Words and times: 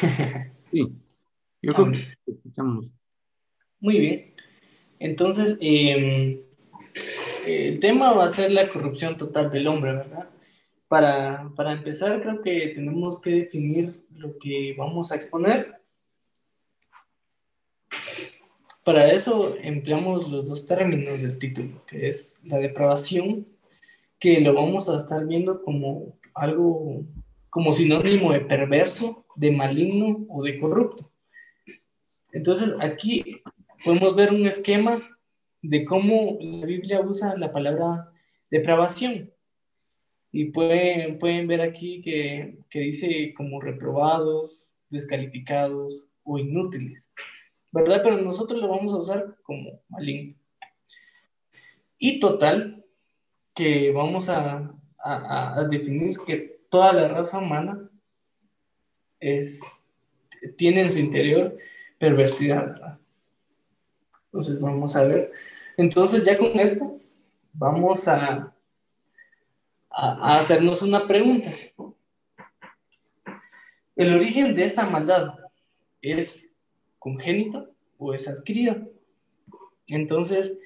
Sí, 0.72 0.92
yo 1.62 1.72
creo 1.72 1.92
que 1.92 2.32
escuchamos. 2.32 2.86
Muy 3.78 3.98
bien. 3.98 4.34
Entonces, 4.98 5.56
em, 5.60 6.40
el 7.46 7.78
tema 7.80 8.12
va 8.12 8.24
a 8.24 8.28
ser 8.28 8.50
la 8.50 8.68
corrupción 8.68 9.16
total 9.16 9.50
del 9.50 9.68
hombre, 9.68 9.92
¿verdad? 9.92 10.28
Para, 10.88 11.50
para 11.54 11.72
empezar, 11.72 12.20
creo 12.20 12.42
que 12.42 12.68
tenemos 12.68 13.20
que 13.20 13.30
definir 13.30 14.04
lo 14.10 14.36
que 14.38 14.74
vamos 14.76 15.12
a 15.12 15.16
exponer. 15.16 15.80
Para 18.86 19.10
eso 19.10 19.56
empleamos 19.60 20.30
los 20.30 20.48
dos 20.48 20.64
términos 20.64 21.20
del 21.20 21.38
título, 21.38 21.84
que 21.86 22.06
es 22.06 22.36
la 22.44 22.58
depravación, 22.58 23.46
que 24.18 24.40
lo 24.40 24.54
vamos 24.54 24.88
a 24.88 24.96
estar 24.96 25.26
viendo 25.26 25.62
como 25.62 26.16
algo, 26.34 27.04
como 27.50 27.72
sinónimo 27.72 28.32
de 28.32 28.40
perverso, 28.40 29.26
de 29.34 29.50
maligno 29.50 30.26
o 30.28 30.42
de 30.42 30.58
corrupto. 30.58 31.10
Entonces, 32.32 32.74
aquí 32.80 33.42
podemos 33.84 34.14
ver 34.14 34.32
un 34.32 34.46
esquema 34.46 35.02
de 35.62 35.84
cómo 35.84 36.38
la 36.40 36.66
Biblia 36.66 37.00
usa 37.00 37.36
la 37.36 37.52
palabra 37.52 38.12
depravación. 38.50 39.32
Y 40.32 40.46
pueden, 40.46 41.18
pueden 41.18 41.46
ver 41.46 41.62
aquí 41.62 42.02
que, 42.02 42.58
que 42.68 42.80
dice 42.80 43.32
como 43.34 43.60
reprobados, 43.60 44.70
descalificados 44.90 46.06
o 46.24 46.38
inútiles. 46.38 47.08
¿Verdad? 47.72 48.00
Pero 48.02 48.18
nosotros 48.18 48.60
lo 48.60 48.68
vamos 48.68 48.92
a 48.92 48.98
usar 48.98 49.36
como 49.42 49.80
maligno. 49.88 50.34
Y 51.98 52.20
total, 52.20 52.84
que 53.54 53.90
vamos 53.90 54.28
a, 54.28 54.74
a, 54.98 55.58
a 55.58 55.64
definir 55.64 56.18
que 56.26 56.55
toda 56.70 56.92
la 56.92 57.08
raza 57.08 57.38
humana 57.38 57.88
es, 59.20 59.62
tiene 60.56 60.82
en 60.82 60.92
su 60.92 60.98
interior 60.98 61.56
perversidad, 61.98 62.66
¿verdad? 62.66 62.98
Entonces 64.26 64.60
vamos 64.60 64.94
a 64.96 65.04
ver. 65.04 65.32
Entonces 65.76 66.24
ya 66.24 66.36
con 66.36 66.58
esto 66.58 67.00
vamos 67.52 68.06
a, 68.08 68.54
a, 69.90 70.32
hacernos 70.34 70.82
una 70.82 71.06
pregunta. 71.06 71.50
¿El 73.94 74.14
origen 74.14 74.54
de 74.54 74.64
esta 74.64 74.84
maldad 74.84 75.38
es 76.02 76.50
congénito 76.98 77.70
o 77.98 78.12
es 78.12 78.28
adquirido? 78.28 78.76
Entonces 79.88 80.58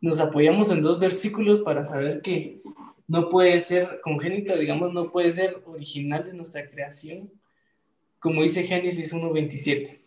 nos 0.00 0.20
apoyamos 0.20 0.70
en 0.70 0.82
dos 0.82 1.00
versículos 1.00 1.60
para 1.60 1.84
saber 1.84 2.22
que 2.22 2.62
no 3.08 3.30
puede 3.30 3.58
ser 3.58 4.00
congénito, 4.02 4.56
digamos, 4.56 4.92
no 4.92 5.10
puede 5.10 5.32
ser 5.32 5.62
original 5.66 6.24
de 6.26 6.34
nuestra 6.34 6.68
creación, 6.68 7.32
como 8.18 8.42
dice 8.42 8.64
Génesis 8.64 9.12
1.27. 9.14 9.98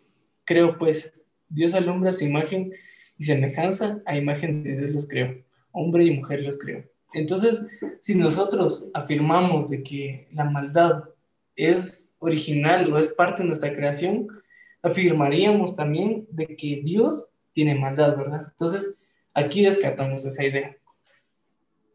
Creo 0.45 0.77
pues, 0.77 1.13
Dios 1.49 1.73
alumbra 1.73 2.13
su 2.13 2.23
imagen 2.23 2.71
y 3.17 3.23
semejanza 3.23 3.99
a 4.05 4.15
imagen 4.15 4.63
de 4.63 4.77
Dios 4.77 4.91
los 4.91 5.07
creó. 5.07 5.35
Hombre 5.71 6.05
y 6.05 6.11
mujer 6.11 6.41
los 6.41 6.57
creó. 6.57 6.83
Entonces, 7.13 7.65
si 7.99 8.15
nosotros 8.15 8.89
afirmamos 8.93 9.69
de 9.69 9.83
que 9.83 10.27
la 10.31 10.45
maldad 10.45 11.03
es 11.55 12.15
original 12.19 12.91
o 12.93 12.99
es 12.99 13.09
parte 13.09 13.41
de 13.41 13.47
nuestra 13.47 13.75
creación, 13.75 14.27
afirmaríamos 14.81 15.75
también 15.75 16.27
de 16.31 16.55
que 16.55 16.81
Dios 16.83 17.27
tiene 17.53 17.75
maldad, 17.75 18.15
¿verdad? 18.15 18.47
Entonces, 18.51 18.95
aquí 19.33 19.63
descartamos 19.63 20.25
esa 20.25 20.43
idea. 20.43 20.77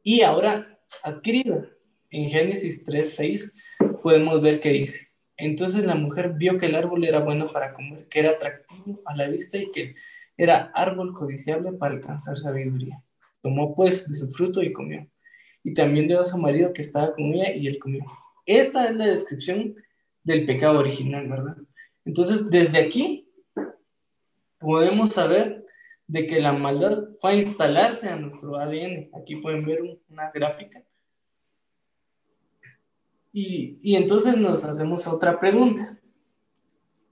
Y 0.03 0.23
ahora, 0.23 0.75
adquirida, 1.03 1.69
en 2.11 2.29
Génesis 2.31 2.87
3.6, 2.87 4.01
podemos 4.03 4.41
ver 4.41 4.61
que 4.61 4.70
dice, 4.70 5.09
entonces 5.37 5.84
la 5.84 5.95
mujer 5.95 6.34
vio 6.34 6.59
que 6.59 6.67
el 6.67 6.75
árbol 6.75 7.05
era 7.05 7.20
bueno 7.20 7.53
para 7.53 7.75
comer, 7.75 8.06
que 8.09 8.20
era 8.20 8.31
atractivo 8.31 9.03
a 9.05 9.15
la 9.15 9.28
vista 9.28 9.59
y 9.59 9.70
que 9.70 9.95
era 10.37 10.70
árbol 10.75 11.12
codiciable 11.12 11.73
para 11.73 11.95
alcanzar 11.95 12.39
sabiduría. 12.39 13.03
Tomó 13.43 13.75
pues 13.75 14.09
de 14.09 14.15
su 14.15 14.31
fruto 14.31 14.62
y 14.62 14.72
comió. 14.72 15.06
Y 15.62 15.75
también 15.75 16.09
dio 16.09 16.21
a 16.21 16.25
su 16.25 16.38
marido 16.38 16.72
que 16.72 16.83
estaba 16.83 17.15
con 17.15 17.34
ella 17.34 17.53
y 17.53 17.66
él 17.66 17.78
comió. 17.78 18.05
Esta 18.47 18.87
es 18.87 18.97
la 18.97 19.06
descripción 19.06 19.75
del 20.22 20.47
pecado 20.47 20.78
original, 20.78 21.28
¿verdad? 21.28 21.56
Entonces, 22.05 22.49
desde 22.49 22.78
aquí 22.78 23.28
podemos 24.59 25.12
saber 25.12 25.66
de 26.06 26.27
que 26.27 26.41
la 26.41 26.53
maldad 26.53 27.09
fue 27.21 27.33
a 27.33 27.37
instalarse 27.37 28.09
a 28.09 28.17
nuestro 28.17 28.56
ADN. 28.56 29.11
Aquí 29.15 29.37
pueden 29.37 29.65
ver 29.65 29.81
una 30.09 30.31
gráfica. 30.31 30.83
Y, 33.33 33.78
y 33.83 33.97
entonces 33.97 34.37
nos 34.37 34.65
hacemos 34.65 35.06
otra 35.06 35.39
pregunta. 35.39 35.99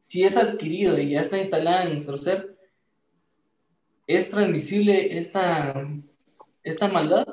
Si 0.00 0.24
es 0.24 0.36
adquirido 0.36 0.98
y 0.98 1.10
ya 1.10 1.20
está 1.20 1.38
instalada 1.38 1.84
en 1.84 1.92
nuestro 1.94 2.16
ser, 2.16 2.54
¿Es 4.06 4.28
transmisible 4.28 5.16
esta, 5.16 5.88
esta 6.62 6.88
maldad? 6.88 7.26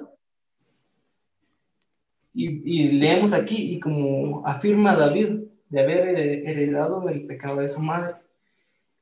Y, 2.34 2.84
leemos 2.94 3.34
aquí, 3.34 3.74
y 3.74 3.80
como 3.80 4.48
afirma 4.48 4.96
David, 4.96 5.42
de 5.68 5.82
haber 5.82 6.18
heredado 6.18 7.10
el 7.10 7.26
pecado 7.26 7.60
de 7.60 7.68
su 7.68 7.82
madre. 7.82 8.16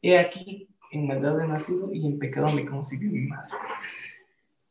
He 0.02 0.18
aquí, 0.18 0.68
en 0.92 1.08
maldad 1.08 1.40
he 1.42 1.48
nacido 1.48 1.94
y 1.94 2.06
en 2.06 2.20
pecado 2.20 2.54
me 2.54 2.66
concibió 2.66 3.12
mi 3.12 3.22
madre. 3.22 3.54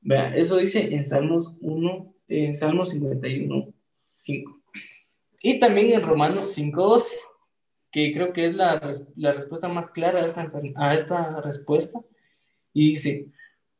Vea, 0.00 0.36
eso 0.36 0.56
dice 0.56 0.94
en 0.94 1.04
Salmos 1.04 1.54
1, 1.60 2.14
en 2.28 2.54
Salmos 2.54 2.90
51, 2.90 3.72
5. 3.92 4.60
Y 5.42 5.60
también 5.60 5.92
en 5.92 6.02
Romanos 6.02 6.52
5, 6.54 6.82
12, 6.82 7.16
que 7.90 8.12
creo 8.12 8.32
que 8.32 8.46
es 8.46 8.54
la, 8.54 8.92
la 9.16 9.32
respuesta 9.32 9.68
más 9.68 9.88
clara 9.88 10.20
a 10.20 10.26
esta, 10.26 10.50
a 10.76 10.94
esta 10.94 11.40
respuesta 11.40 12.00
y 12.72 12.90
dice, 12.90 13.28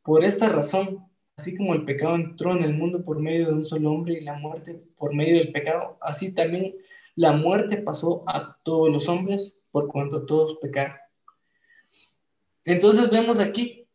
por 0.03 0.25
esta 0.25 0.49
razón, 0.49 1.06
así 1.37 1.56
como 1.56 1.75
el 1.75 1.84
pecado 1.84 2.15
entró 2.15 2.53
en 2.53 2.65
el 2.65 2.75
mundo 2.75 3.05
por 3.05 3.20
medio 3.20 3.49
de 3.49 3.53
un 3.53 3.65
solo 3.65 3.93
hombre 3.93 4.15
y 4.15 4.20
la 4.22 4.34
muerte 4.34 4.81
por 4.97 5.15
medio 5.15 5.38
del 5.38 5.53
pecado, 5.53 5.99
así 6.00 6.32
también 6.32 6.75
la 7.15 7.32
muerte 7.32 7.76
pasó 7.78 8.25
a 8.26 8.56
todos 8.62 8.91
los 8.91 9.09
hombres 9.09 9.56
por 9.70 9.88
cuanto 9.88 10.25
todos 10.25 10.59
pecaron. 10.60 10.97
Entonces 12.69 13.11
vemos 13.11 13.41
aquí 13.41 13.87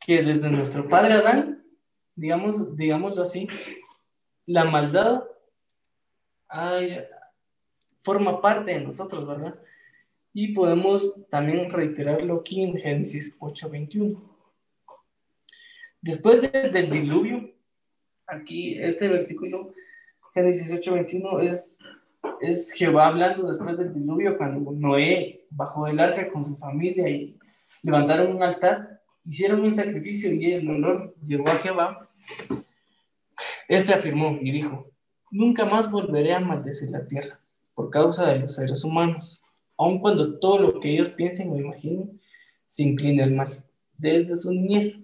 que 0.00 0.20
desde 0.20 0.50
nuestro 0.50 0.88
padre 0.88 1.14
Adán, 1.14 1.64
digamos, 2.16 2.76
digámoslo 2.76 3.22
así, 3.22 3.46
la 4.44 4.64
maldad 4.64 5.22
forma 7.98 8.40
parte 8.40 8.72
de 8.72 8.80
nosotros, 8.80 9.24
¿verdad? 9.24 9.54
Y 10.32 10.52
podemos 10.52 11.14
también 11.30 11.70
reiterarlo 11.70 12.40
aquí 12.40 12.60
en 12.60 12.76
Génesis 12.76 13.36
8:21. 13.38 14.20
Después 16.00 16.42
del 16.42 16.90
diluvio, 16.90 17.52
aquí 18.26 18.80
este 18.80 19.06
versículo, 19.06 19.72
Génesis 20.34 20.72
8:21, 20.74 21.40
es, 21.40 21.78
es 22.40 22.72
Jehová 22.72 23.06
hablando 23.06 23.46
después 23.46 23.78
del 23.78 23.92
diluvio, 23.92 24.36
cuando 24.36 24.72
Noé 24.72 25.46
bajó 25.50 25.86
del 25.86 26.00
arca 26.00 26.28
con 26.32 26.42
su 26.42 26.56
familia 26.56 27.08
y 27.08 27.38
levantaron 27.82 28.34
un 28.34 28.42
altar, 28.42 29.00
hicieron 29.24 29.60
un 29.60 29.72
sacrificio 29.72 30.32
y 30.32 30.52
el 30.52 30.68
olor 30.68 31.14
llegó 31.26 31.48
a 31.48 31.58
Jehová. 31.58 32.10
Este 33.68 33.92
afirmó 33.92 34.38
y 34.40 34.52
dijo, 34.52 34.90
nunca 35.30 35.64
más 35.64 35.90
volveré 35.90 36.34
a 36.34 36.40
maldecir 36.40 36.90
la 36.90 37.06
tierra 37.06 37.40
por 37.74 37.90
causa 37.90 38.26
de 38.26 38.40
los 38.40 38.54
seres 38.54 38.84
humanos 38.84 39.42
aun 39.76 39.98
cuando 39.98 40.38
todo 40.38 40.58
lo 40.58 40.80
que 40.80 40.90
ellos 40.90 41.10
piensen 41.10 41.50
o 41.50 41.56
imaginen 41.56 42.18
se 42.66 42.82
inclina 42.82 43.24
al 43.24 43.32
mal, 43.32 43.64
desde 43.96 44.34
su 44.34 44.50
niñez. 44.52 44.98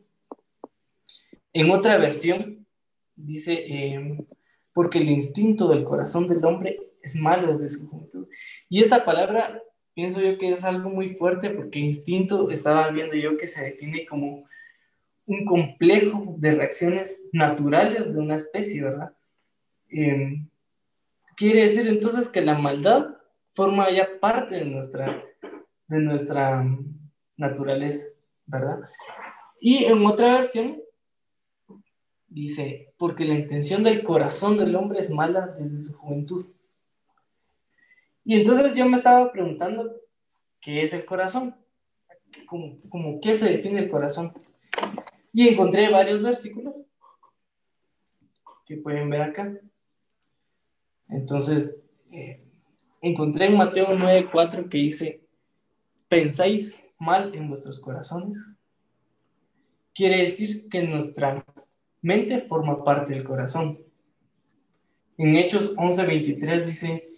En 1.53 1.71
otra 1.71 1.97
versión 1.99 2.67
dice, 3.15 3.65
em, 3.67 4.25
porque 4.73 4.99
el 4.99 5.11
instinto 5.11 5.69
del 5.69 5.85
corazón 5.85 6.27
del 6.29 6.45
hombre 6.45 6.81
es 7.03 7.17
malo 7.17 7.57
desde 7.59 7.79
su 7.79 7.89
juventud. 7.89 8.27
Y 8.69 8.81
esta 8.81 9.05
palabra 9.05 9.63
pienso 9.95 10.21
yo 10.21 10.39
que 10.39 10.51
es 10.51 10.65
algo 10.65 10.91
muy 10.91 11.11
fuerte 11.11 11.51
porque 11.51 11.79
instinto 11.79 12.51
estaba 12.51 12.91
viendo 12.91 13.15
yo 13.15 13.37
que 13.37 13.49
se 13.49 13.65
define 13.65 14.07
como 14.07 14.45
un 15.27 15.45
complejo 15.45 16.35
de 16.39 16.55
reacciones 16.55 17.23
naturales 17.33 18.13
de 18.13 18.19
una 18.19 18.37
especie, 18.37 18.83
¿verdad? 18.83 19.13
Em, 19.89 20.49
quiere 21.37 21.63
decir 21.63 21.87
entonces 21.89 22.29
que 22.29 22.41
la 22.41 22.59
maldad 22.59 23.17
forma 23.55 23.91
ya 23.91 24.09
parte 24.21 24.57
de 24.57 24.65
nuestra, 24.65 25.23
de 25.87 25.99
nuestra 26.01 26.67
naturaleza, 27.37 28.07
¿verdad? 28.47 28.81
Y 29.61 29.85
en 29.85 30.05
otra 30.05 30.37
versión 30.37 30.83
dice, 32.27 32.93
porque 32.97 33.25
la 33.25 33.35
intención 33.35 33.83
del 33.83 34.03
corazón 34.03 34.57
del 34.57 34.75
hombre 34.75 35.01
es 35.01 35.11
mala 35.11 35.47
desde 35.59 35.83
su 35.83 35.93
juventud. 35.93 36.47
Y 38.25 38.37
entonces 38.37 38.75
yo 38.75 38.87
me 38.87 38.97
estaba 38.97 39.33
preguntando, 39.33 39.97
¿qué 40.61 40.83
es 40.83 40.93
el 40.93 41.05
corazón? 41.05 41.57
¿Cómo, 42.47 42.79
cómo 42.89 43.21
qué 43.21 43.35
se 43.35 43.51
define 43.51 43.81
el 43.81 43.91
corazón? 43.91 44.33
Y 45.33 45.49
encontré 45.49 45.89
varios 45.91 46.23
versículos 46.23 46.75
que 48.65 48.77
pueden 48.77 49.11
ver 49.11 49.23
acá. 49.23 49.53
Entonces, 51.09 51.77
eh, 52.11 52.43
encontré 53.01 53.47
en 53.47 53.57
Mateo 53.57 53.89
9:4 53.89 54.69
que 54.69 54.79
dice, 54.79 55.21
¿pensáis 56.09 56.83
mal 56.99 57.35
en 57.35 57.49
vuestros 57.49 57.81
corazones? 57.81 58.39
Quiere 59.95 60.23
decir 60.23 60.69
que 60.69 60.87
nuestra 60.87 61.45
mente 62.01 62.41
forma 62.41 62.83
parte 62.85 63.15
del 63.15 63.25
corazón. 63.25 63.81
En 65.19 65.37
Hechos 65.37 65.75
11:23 65.77 66.65
dice, 66.65 67.12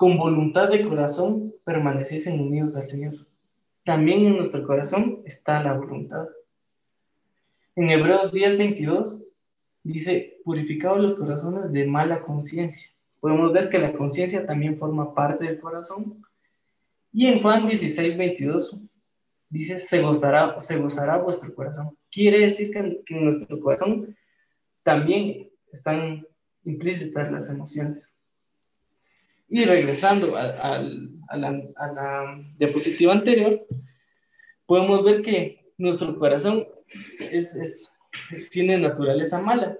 con 0.00 0.16
voluntad 0.16 0.70
de 0.70 0.88
corazón 0.88 1.52
permaneciesen 1.62 2.40
unidos 2.40 2.74
al 2.74 2.86
Señor. 2.86 3.26
También 3.84 4.24
en 4.24 4.38
nuestro 4.38 4.66
corazón 4.66 5.20
está 5.26 5.62
la 5.62 5.74
voluntad. 5.74 6.26
En 7.76 7.90
Hebreos 7.90 8.32
10:22 8.32 9.22
dice, 9.82 10.38
purificados 10.42 11.02
los 11.02 11.12
corazones 11.12 11.70
de 11.70 11.86
mala 11.86 12.22
conciencia. 12.22 12.90
Podemos 13.20 13.52
ver 13.52 13.68
que 13.68 13.78
la 13.78 13.92
conciencia 13.92 14.46
también 14.46 14.78
forma 14.78 15.14
parte 15.14 15.44
del 15.44 15.60
corazón. 15.60 16.24
Y 17.12 17.26
en 17.26 17.42
Juan 17.42 17.68
16:22 17.68 18.80
dice, 19.50 19.78
se 19.78 20.00
gozará, 20.00 20.58
se 20.62 20.78
gozará 20.78 21.18
vuestro 21.18 21.54
corazón. 21.54 21.94
Quiere 22.10 22.38
decir 22.38 22.70
que, 22.70 23.02
que 23.04 23.18
en 23.18 23.26
nuestro 23.26 23.60
corazón 23.60 24.16
también 24.82 25.50
están 25.70 26.26
implícitas 26.64 27.30
las 27.30 27.50
emociones. 27.50 28.10
Y 29.50 29.64
regresando 29.64 30.36
a, 30.36 30.80
la, 31.36 32.40
diapositiva 32.56 33.12
anterior, 33.12 33.66
podemos 34.64 35.02
ver 35.04 35.22
que 35.22 35.72
nuestro 35.76 36.16
corazón 36.16 36.68
es, 37.18 37.90
tiene 38.50 38.78
naturaleza 38.78 39.40
mala. 39.40 39.76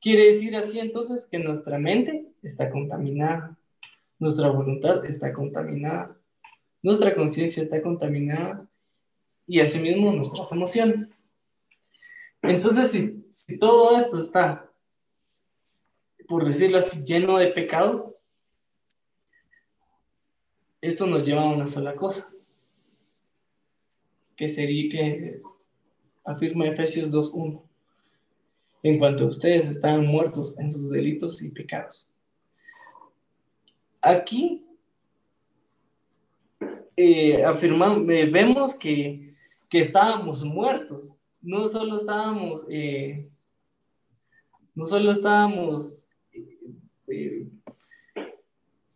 Quiere 0.00 0.26
decir 0.26 0.56
así 0.56 0.80
entonces 0.80 1.26
que 1.30 1.38
nuestra 1.38 1.78
mente 1.78 2.26
está 2.42 2.68
contaminada, 2.68 3.56
nuestra 4.18 4.48
voluntad 4.48 5.04
está 5.04 5.32
contaminada, 5.32 6.16
nuestra 6.82 7.14
conciencia 7.14 7.62
está 7.62 7.80
contaminada 7.80 8.66
y 9.46 9.60
asimismo 9.60 10.12
nuestras 10.12 10.50
emociones. 10.50 11.10
Entonces, 12.42 12.90
si, 12.90 13.24
si 13.30 13.56
todo 13.56 13.96
esto 13.96 14.18
está, 14.18 14.68
por 16.26 16.44
decirlo 16.44 16.78
así, 16.78 17.04
lleno 17.04 17.38
de 17.38 17.46
pecado, 17.46 18.12
esto 20.82 21.06
nos 21.06 21.24
lleva 21.24 21.42
a 21.42 21.54
una 21.54 21.68
sola 21.68 21.94
cosa, 21.94 22.28
que 24.36 24.48
sería 24.48 24.90
que 24.90 25.40
afirma 26.24 26.66
Efesios 26.66 27.08
2.1, 27.10 27.62
en 28.82 28.98
cuanto 28.98 29.24
a 29.24 29.28
ustedes 29.28 29.68
estaban 29.68 30.04
muertos 30.04 30.58
en 30.58 30.70
sus 30.70 30.90
delitos 30.90 31.40
y 31.40 31.50
pecados. 31.50 32.08
Aquí 34.00 34.66
eh, 36.96 37.44
afirmamos, 37.44 38.10
eh, 38.10 38.26
vemos 38.26 38.74
que, 38.74 39.36
que, 39.68 39.78
estábamos 39.78 40.42
muertos, 40.42 41.04
no 41.40 41.68
solo 41.68 41.96
estábamos, 41.96 42.66
eh, 42.68 43.28
no 44.74 44.84
solo 44.84 45.12
estábamos 45.12 46.08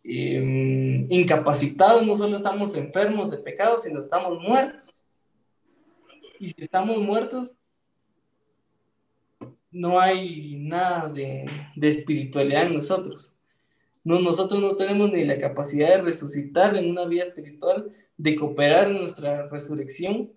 Em, 0.09 1.05
incapacitados, 1.11 2.07
no 2.07 2.15
solo 2.15 2.37
estamos 2.37 2.77
enfermos 2.77 3.29
de 3.29 3.39
pecado, 3.39 3.77
sino 3.77 3.99
estamos 3.99 4.41
muertos. 4.41 5.05
Y 6.39 6.49
si 6.49 6.63
estamos 6.63 6.99
muertos, 6.99 7.53
no 9.73 9.99
hay 9.99 10.57
nada 10.61 11.09
de, 11.09 11.47
de 11.75 11.89
espiritualidad 11.89 12.67
en 12.67 12.75
nosotros. 12.75 13.33
No, 14.05 14.21
nosotros 14.21 14.61
no 14.61 14.77
tenemos 14.77 15.11
ni 15.11 15.25
la 15.25 15.39
capacidad 15.39 15.89
de 15.89 16.03
resucitar 16.03 16.77
en 16.77 16.89
una 16.89 17.05
vida 17.05 17.25
espiritual, 17.25 17.93
de 18.17 18.37
cooperar 18.37 18.87
en 18.87 18.99
nuestra 18.99 19.49
resurrección 19.49 20.31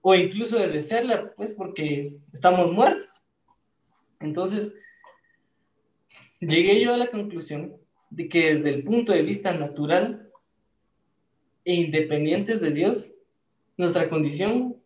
o 0.00 0.14
incluso 0.14 0.58
de 0.58 0.68
desearla, 0.68 1.34
pues 1.36 1.54
porque 1.54 2.16
estamos 2.32 2.72
muertos. 2.72 3.22
Entonces, 4.18 4.72
llegué 6.40 6.82
yo 6.82 6.94
a 6.94 6.96
la 6.96 7.10
conclusión 7.10 7.77
de 8.10 8.28
que 8.28 8.54
desde 8.54 8.70
el 8.70 8.84
punto 8.84 9.12
de 9.12 9.22
vista 9.22 9.52
natural 9.52 10.30
e 11.64 11.74
independientes 11.74 12.60
de 12.60 12.70
Dios, 12.70 13.08
nuestra 13.76 14.08
condición 14.08 14.76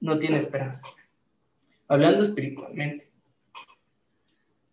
no 0.00 0.18
tiene 0.18 0.38
esperanza. 0.38 0.86
Hablando 1.88 2.22
espiritualmente. 2.22 3.10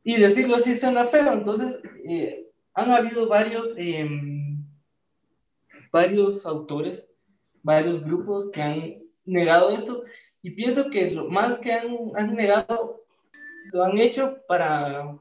Y 0.03 0.17
decirlo 0.17 0.55
así 0.55 0.75
suena 0.75 1.05
feo, 1.05 1.31
entonces 1.33 1.81
eh, 2.05 2.47
han 2.73 2.91
habido 2.91 3.27
varios, 3.27 3.73
em, 3.77 4.65
varios 5.91 6.45
autores, 6.45 7.07
varios 7.61 8.03
grupos 8.03 8.49
que 8.51 8.61
han 8.61 9.03
negado 9.25 9.71
esto 9.71 10.03
y 10.41 10.51
pienso 10.51 10.89
que 10.89 11.11
lo 11.11 11.29
más 11.29 11.57
que 11.59 11.71
han, 11.71 11.95
han 12.15 12.35
negado 12.35 13.05
lo 13.71 13.83
han 13.83 13.97
hecho 13.97 14.37
para 14.47 15.17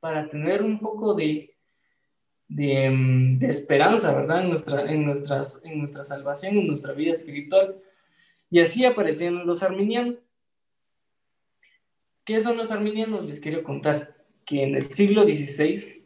para 0.00 0.28
tener 0.28 0.62
un 0.62 0.80
poco 0.80 1.14
de, 1.14 1.54
mm, 2.48 3.38
de, 3.38 3.46
esperanza, 3.46 4.12
¿verdad? 4.12 4.42
En 4.42 4.48
nuestra, 4.48 4.90
en, 4.90 5.04
nuestras, 5.04 5.60
en 5.64 5.78
nuestra 5.78 6.04
salvación, 6.04 6.56
en 6.56 6.66
nuestra 6.66 6.94
vida 6.94 7.12
espiritual. 7.12 7.76
Y 8.50 8.60
así 8.60 8.84
aparecieron 8.84 9.46
los 9.46 9.62
arminianos. 9.62 10.16
¿Qué 12.24 12.40
son 12.40 12.56
los 12.56 12.70
arminianos? 12.70 13.24
Les 13.24 13.40
quiero 13.40 13.62
contar 13.62 14.16
que 14.44 14.62
en 14.62 14.74
el 14.74 14.86
siglo 14.86 15.22
XVI, 15.22 16.04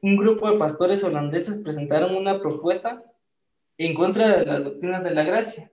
un 0.00 0.16
grupo 0.16 0.50
de 0.50 0.58
pastores 0.58 1.04
holandeses 1.04 1.58
presentaron 1.58 2.16
una 2.16 2.40
propuesta 2.40 3.04
en 3.76 3.94
contra 3.94 4.38
de 4.38 4.46
las 4.46 4.64
doctrinas 4.64 5.04
de 5.04 5.10
la 5.10 5.24
gracia 5.24 5.70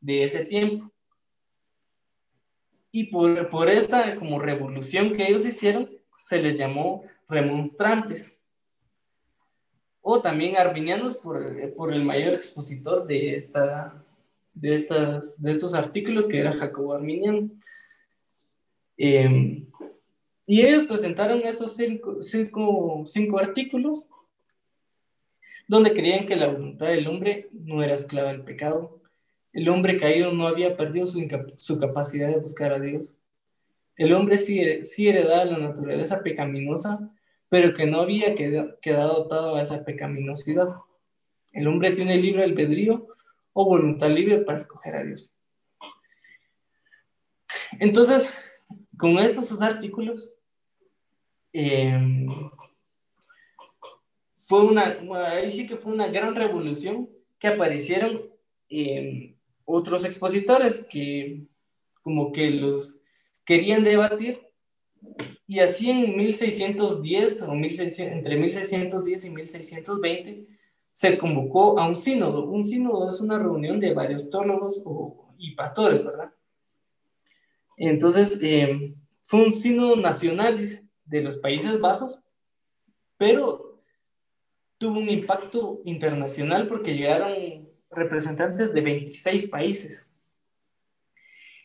de 0.00 0.24
ese 0.24 0.44
tiempo. 0.44 0.92
Y 2.90 3.04
por, 3.04 3.50
por 3.50 3.68
esta 3.68 4.14
como 4.16 4.38
revolución 4.38 5.12
que 5.12 5.28
ellos 5.28 5.44
hicieron, 5.44 5.97
se 6.18 6.42
les 6.42 6.58
llamó 6.58 7.04
remonstrantes 7.28 8.34
o 10.10 10.20
también 10.20 10.56
arminianos 10.56 11.16
por, 11.16 11.74
por 11.74 11.92
el 11.92 12.02
mayor 12.02 12.34
expositor 12.34 13.06
de, 13.06 13.36
esta, 13.36 14.04
de, 14.54 14.74
estas, 14.74 15.40
de 15.40 15.52
estos 15.52 15.74
artículos 15.74 16.26
que 16.26 16.38
era 16.38 16.52
Jacobo 16.52 16.94
Arminiano. 16.94 17.50
Em, 18.96 19.66
y 20.46 20.62
ellos 20.62 20.84
presentaron 20.84 21.42
estos 21.44 21.76
cinco, 21.76 23.04
cinco, 23.04 23.38
artículos 23.38 24.04
donde 25.68 25.92
creían 25.92 26.26
que 26.26 26.36
la 26.36 26.48
voluntad 26.48 26.86
del 26.86 27.06
hombre 27.06 27.50
no 27.52 27.82
era 27.82 27.94
esclava 27.94 28.32
del 28.32 28.44
pecado. 28.44 29.02
El 29.52 29.68
hombre 29.68 29.98
caído 29.98 30.32
no 30.32 30.46
había 30.46 30.74
perdido 30.74 31.06
su, 31.06 31.20
su 31.56 31.78
capacidad 31.78 32.28
de 32.28 32.40
buscar 32.40 32.72
a 32.72 32.80
Dios. 32.80 33.12
El 33.98 34.12
hombre 34.14 34.38
sí, 34.38 34.84
sí 34.84 35.08
heredaba 35.08 35.44
la 35.44 35.58
naturaleza 35.58 36.22
pecaminosa, 36.22 37.10
pero 37.48 37.74
que 37.74 37.84
no 37.84 38.00
había 38.00 38.34
quedado 38.34 39.24
atado 39.24 39.56
a 39.56 39.62
esa 39.62 39.84
pecaminosidad. 39.84 40.68
El 41.52 41.66
hombre 41.66 41.90
tiene 41.90 42.16
libre 42.16 42.44
albedrío 42.44 43.08
o 43.52 43.64
voluntad 43.64 44.08
libre 44.10 44.38
para 44.38 44.56
escoger 44.58 44.94
a 44.94 45.02
Dios. 45.02 45.34
Entonces, 47.80 48.32
con 48.96 49.18
estos 49.18 49.48
sus 49.48 49.62
artículos, 49.62 50.30
em, 51.52 52.28
fue 54.38 54.64
una, 54.64 54.96
ahí 55.32 55.50
sí 55.50 55.66
que 55.66 55.76
fue 55.76 55.92
una 55.92 56.06
gran 56.06 56.36
revolución 56.36 57.10
que 57.38 57.48
aparecieron 57.48 58.30
em, 58.68 59.34
otros 59.64 60.04
expositores 60.04 60.86
que 60.88 61.46
como 62.02 62.32
que 62.32 62.50
los 62.50 62.97
querían 63.48 63.82
debatir 63.82 64.46
y 65.46 65.60
así 65.60 65.90
en 65.90 66.14
1610 66.18 67.42
o 67.42 67.54
entre 67.54 68.36
1610 68.36 69.24
y 69.24 69.30
1620 69.30 70.46
se 70.92 71.16
convocó 71.16 71.80
a 71.80 71.88
un 71.88 71.96
sínodo. 71.96 72.44
Un 72.44 72.66
sínodo 72.66 73.08
es 73.08 73.22
una 73.22 73.38
reunión 73.38 73.80
de 73.80 73.94
varios 73.94 74.28
teólogos 74.28 74.82
y 75.38 75.54
pastores, 75.54 76.04
¿verdad? 76.04 76.30
Entonces, 77.78 78.38
eh, 78.42 78.94
fue 79.22 79.46
un 79.46 79.52
sínodo 79.54 79.96
nacional 79.96 80.62
de 81.06 81.20
los 81.22 81.38
Países 81.38 81.80
Bajos, 81.80 82.20
pero 83.16 83.80
tuvo 84.76 84.98
un 84.98 85.08
impacto 85.08 85.80
internacional 85.86 86.68
porque 86.68 86.94
llegaron 86.94 87.66
representantes 87.90 88.74
de 88.74 88.80
26 88.82 89.48
países. 89.48 90.07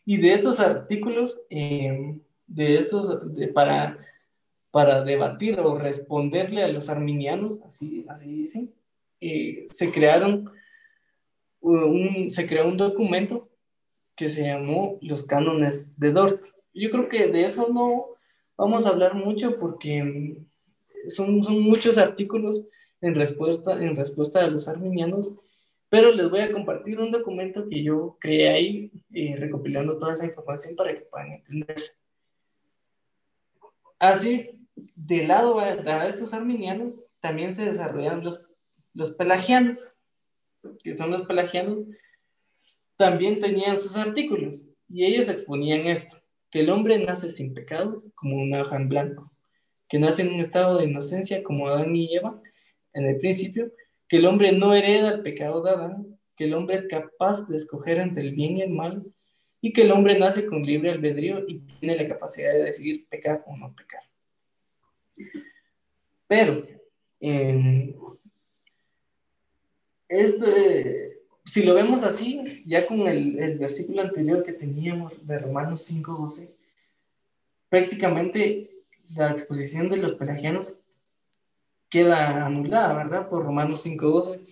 Y 0.05 0.17
de 0.17 0.33
estos 0.33 0.59
artículos, 0.59 1.39
eh, 1.49 2.19
de 2.47 2.75
estos, 2.75 3.19
para, 3.53 3.97
para 4.71 5.03
debatir 5.03 5.59
o 5.59 5.77
responderle 5.77 6.63
a 6.63 6.67
los 6.67 6.89
arminianos, 6.89 7.59
así, 7.65 8.05
así 8.09 8.31
dicen, 8.31 8.73
eh, 9.21 9.63
se 9.67 9.91
crearon 9.91 10.51
un, 11.61 12.29
se 12.29 12.45
creó 12.45 12.67
un 12.67 12.77
documento 12.77 13.49
que 14.15 14.29
se 14.29 14.43
llamó 14.43 14.97
los 15.01 15.23
cánones 15.23 15.97
de 15.97 16.11
Dort. 16.11 16.43
Yo 16.73 16.91
creo 16.91 17.07
que 17.07 17.27
de 17.27 17.45
eso 17.45 17.69
no 17.71 18.07
vamos 18.57 18.85
a 18.85 18.89
hablar 18.89 19.15
mucho 19.15 19.57
porque 19.59 20.37
son, 21.07 21.43
son 21.43 21.61
muchos 21.61 21.97
artículos 21.97 22.63
en 23.01 23.15
respuesta, 23.15 23.73
en 23.83 23.95
respuesta 23.95 24.43
a 24.43 24.47
los 24.47 24.67
arminianos, 24.67 25.31
pero 25.93 26.11
les 26.11 26.27
voy 26.27 26.39
a 26.39 26.51
compartir 26.51 26.99
un 26.99 27.11
documento 27.11 27.69
que 27.69 27.83
yo 27.83 28.17
creé 28.19 28.49
ahí, 28.49 28.91
eh, 29.13 29.35
recopilando 29.37 29.99
toda 29.99 30.13
esa 30.13 30.25
información 30.25 30.75
para 30.75 30.91
que 30.91 31.01
puedan 31.01 31.33
entender. 31.33 31.83
Así, 33.99 34.49
de 34.95 35.27
lado 35.27 35.59
a 35.59 36.07
estos 36.07 36.33
arminianos, 36.33 37.03
también 37.19 37.53
se 37.53 37.65
desarrollan 37.65 38.23
los, 38.23 38.43
los 38.95 39.11
pelagianos, 39.11 39.87
que 40.83 40.95
son 40.95 41.11
los 41.11 41.27
pelagianos, 41.27 41.85
también 42.95 43.39
tenían 43.39 43.77
sus 43.77 43.95
artículos, 43.95 44.63
y 44.89 45.05
ellos 45.05 45.29
exponían 45.29 45.85
esto, 45.85 46.17
que 46.49 46.61
el 46.61 46.71
hombre 46.71 47.05
nace 47.05 47.29
sin 47.29 47.53
pecado, 47.53 48.01
como 48.15 48.37
una 48.37 48.63
hoja 48.63 48.77
en 48.77 48.89
blanco, 48.89 49.31
que 49.87 49.99
nace 49.99 50.23
en 50.23 50.33
un 50.33 50.39
estado 50.39 50.79
de 50.79 50.85
inocencia, 50.85 51.43
como 51.43 51.67
Adán 51.67 51.95
y 51.95 52.15
Eva, 52.15 52.41
en 52.95 53.05
el 53.05 53.19
principio, 53.19 53.71
que 54.13 54.17
el 54.17 54.27
hombre 54.27 54.51
no 54.51 54.75
hereda 54.75 55.11
el 55.11 55.21
pecado 55.23 55.63
de 55.63 55.71
Adán, 55.71 56.19
que 56.35 56.43
el 56.43 56.53
hombre 56.53 56.75
es 56.75 56.85
capaz 56.87 57.47
de 57.47 57.55
escoger 57.55 57.97
entre 57.97 58.21
el 58.21 58.35
bien 58.35 58.57
y 58.57 58.61
el 58.61 58.69
mal, 58.69 59.03
y 59.59 59.73
que 59.73 59.81
el 59.81 59.91
hombre 59.91 60.19
nace 60.19 60.45
con 60.45 60.61
libre 60.61 60.91
albedrío 60.91 61.43
y 61.47 61.61
tiene 61.79 61.95
la 61.95 62.07
capacidad 62.07 62.53
de 62.53 62.65
decidir 62.65 63.07
pecar 63.07 63.43
o 63.47 63.57
no 63.57 63.73
pecar. 63.73 64.03
Pero, 66.27 66.63
eh, 67.19 67.95
si 71.43 71.63
lo 71.63 71.73
vemos 71.73 72.03
así, 72.03 72.61
ya 72.67 72.85
con 72.85 73.07
el, 73.07 73.39
el, 73.39 73.57
versículo 73.57 74.03
anterior 74.03 74.43
que 74.43 74.53
teníamos 74.53 75.25
de 75.25 75.39
Romanos 75.39 75.91
5.12, 75.91 76.51
prácticamente 77.67 78.69
la 79.15 79.31
exposición 79.31 79.89
de 79.89 79.97
los 79.97 80.13
pelagianos 80.13 80.82
queda 81.93 82.47
anulada, 82.47 82.95
¿verdad? 82.95 83.29
Por 83.29 83.43
Romanos 83.43 83.85
5.12. 83.85 84.47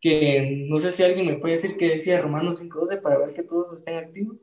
Que 0.00 0.66
no 0.70 0.80
sé 0.80 0.90
si 0.90 1.02
alguien 1.02 1.26
me 1.26 1.36
puede 1.36 1.56
decir 1.56 1.76
qué 1.76 1.90
decía 1.90 2.22
Romanos 2.22 2.62
5.12 2.62 3.02
para 3.02 3.18
ver 3.18 3.34
que 3.34 3.42
todos 3.42 3.78
estén 3.78 3.98
activos. 3.98 4.38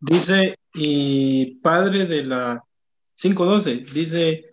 Dice, 0.00 0.56
y 0.72 1.56
padre 1.56 2.06
de 2.06 2.24
la 2.24 2.64
5.12, 3.16 3.92
dice, 3.92 4.50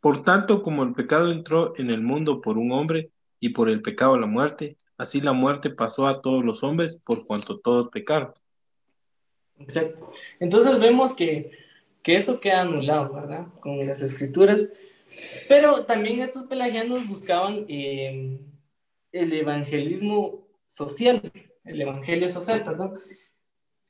por 0.00 0.22
tanto 0.24 0.62
como 0.62 0.82
el 0.82 0.92
pecado 0.92 1.32
entró 1.32 1.72
en 1.78 1.90
el 1.90 2.02
mundo 2.02 2.42
por 2.42 2.58
un 2.58 2.72
hombre 2.72 3.10
y 3.40 3.48
por 3.50 3.70
el 3.70 3.80
pecado 3.80 4.18
la 4.18 4.26
muerte, 4.26 4.76
así 4.98 5.22
la 5.22 5.32
muerte 5.32 5.70
pasó 5.70 6.06
a 6.06 6.20
todos 6.20 6.44
los 6.44 6.62
hombres 6.62 7.00
por 7.04 7.26
cuanto 7.26 7.58
todos 7.58 7.88
pecaron. 7.88 8.34
Exacto. 9.58 10.12
Entonces 10.40 10.78
vemos 10.78 11.12
que, 11.12 11.50
que 12.02 12.14
esto 12.14 12.40
queda 12.40 12.62
anulado, 12.62 13.12
¿verdad? 13.12 13.46
Con 13.60 13.86
las 13.86 14.02
escrituras. 14.02 14.68
Pero 15.48 15.84
también 15.84 16.20
estos 16.20 16.44
pelagianos 16.44 17.08
buscaban 17.08 17.64
eh, 17.68 18.38
el 19.12 19.32
evangelismo 19.32 20.46
social, 20.66 21.32
el 21.64 21.80
evangelio 21.80 22.28
social, 22.30 22.62
perdón, 22.64 23.00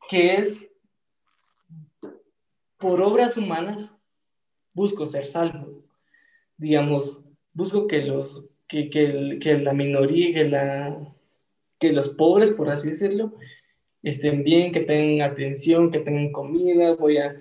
que 0.08 0.34
es 0.34 0.68
por 2.78 3.02
obras 3.02 3.36
humanas 3.36 3.94
busco 4.72 5.04
ser 5.06 5.26
salvo. 5.26 5.84
Digamos, 6.56 7.20
busco 7.52 7.86
que 7.86 8.02
los 8.02 8.48
que, 8.68 8.90
que, 8.90 9.38
que 9.40 9.58
la 9.58 9.72
minoría, 9.72 10.32
que, 10.32 10.44
la, 10.44 11.14
que 11.80 11.92
los 11.92 12.08
pobres, 12.08 12.52
por 12.52 12.70
así 12.70 12.90
decirlo, 12.90 13.34
estén 14.02 14.42
bien, 14.44 14.72
que 14.72 14.80
tengan 14.80 15.30
atención, 15.30 15.90
que 15.90 15.98
tengan 15.98 16.32
comida, 16.32 16.94
voy 16.94 17.18
a, 17.18 17.36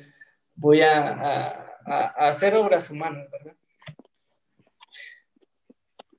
voy 0.56 0.82
a, 0.82 1.64
hacer 2.18 2.56
obras 2.56 2.90
humanas, 2.90 3.30
¿verdad? 3.32 3.56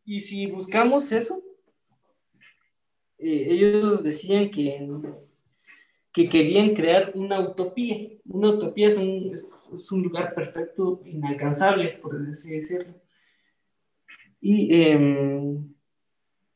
Y 0.04 0.20
si 0.20 0.46
buscamos 0.46 1.12
eso, 1.12 1.42
eh, 3.18 3.48
ellos 3.50 4.02
decían 4.02 4.50
que, 4.50 4.88
que 6.12 6.28
querían 6.30 6.74
crear 6.74 7.12
una 7.14 7.40
utopía. 7.40 8.08
Una 8.24 8.50
utopía 8.50 8.86
es 8.86 8.96
un, 8.96 9.30
es, 9.34 9.92
un 9.92 10.02
lugar 10.02 10.34
perfecto, 10.34 11.02
inalcanzable, 11.04 11.98
por 11.98 12.16
así 12.26 12.52
decirlo. 12.52 12.94
Y 14.40 14.82
em, 14.82 15.74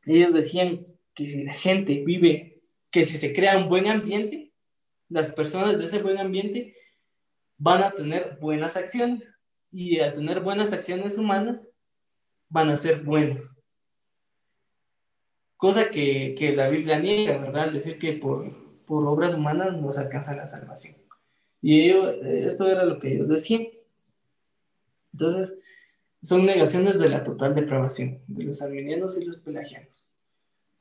ellos 0.06 0.32
decían 0.32 0.86
que 1.14 1.26
si 1.26 1.44
la 1.44 1.52
gente 1.52 2.02
vive 2.04 2.51
que 2.92 3.02
si 3.02 3.16
se 3.16 3.32
crea 3.32 3.56
un 3.56 3.68
buen 3.68 3.88
ambiente, 3.88 4.52
las 5.08 5.32
personas 5.32 5.78
de 5.78 5.84
ese 5.84 6.02
buen 6.02 6.18
ambiente 6.18 6.76
van 7.58 7.82
a 7.82 7.92
tener 7.92 8.38
buenas 8.40 8.76
acciones 8.76 9.34
y 9.72 9.98
al 9.98 10.14
tener 10.14 10.40
buenas 10.40 10.72
acciones 10.72 11.16
humanas 11.16 11.60
van 12.48 12.68
a 12.68 12.76
ser 12.76 13.02
buenos. 13.02 13.50
Cosa 15.56 15.90
que, 15.90 16.34
que 16.36 16.54
la 16.54 16.68
Biblia 16.68 16.98
niega, 16.98 17.38
¿verdad? 17.38 17.72
Decir 17.72 17.98
que 17.98 18.12
por, 18.12 18.84
por 18.84 19.06
obras 19.06 19.34
humanas 19.34 19.72
no 19.72 19.90
se 19.92 20.00
alcanza 20.00 20.36
la 20.36 20.46
salvación. 20.46 20.96
Y 21.62 21.88
ellos, 21.88 22.16
esto 22.22 22.68
era 22.68 22.84
lo 22.84 22.98
que 22.98 23.12
ellos 23.14 23.28
decían. 23.28 23.68
Entonces, 25.12 25.56
son 26.22 26.44
negaciones 26.44 26.98
de 26.98 27.08
la 27.08 27.24
total 27.24 27.54
depravación 27.54 28.20
de 28.26 28.44
los 28.44 28.60
arminianos 28.60 29.18
y 29.18 29.24
los 29.24 29.38
pelagianos. 29.38 30.08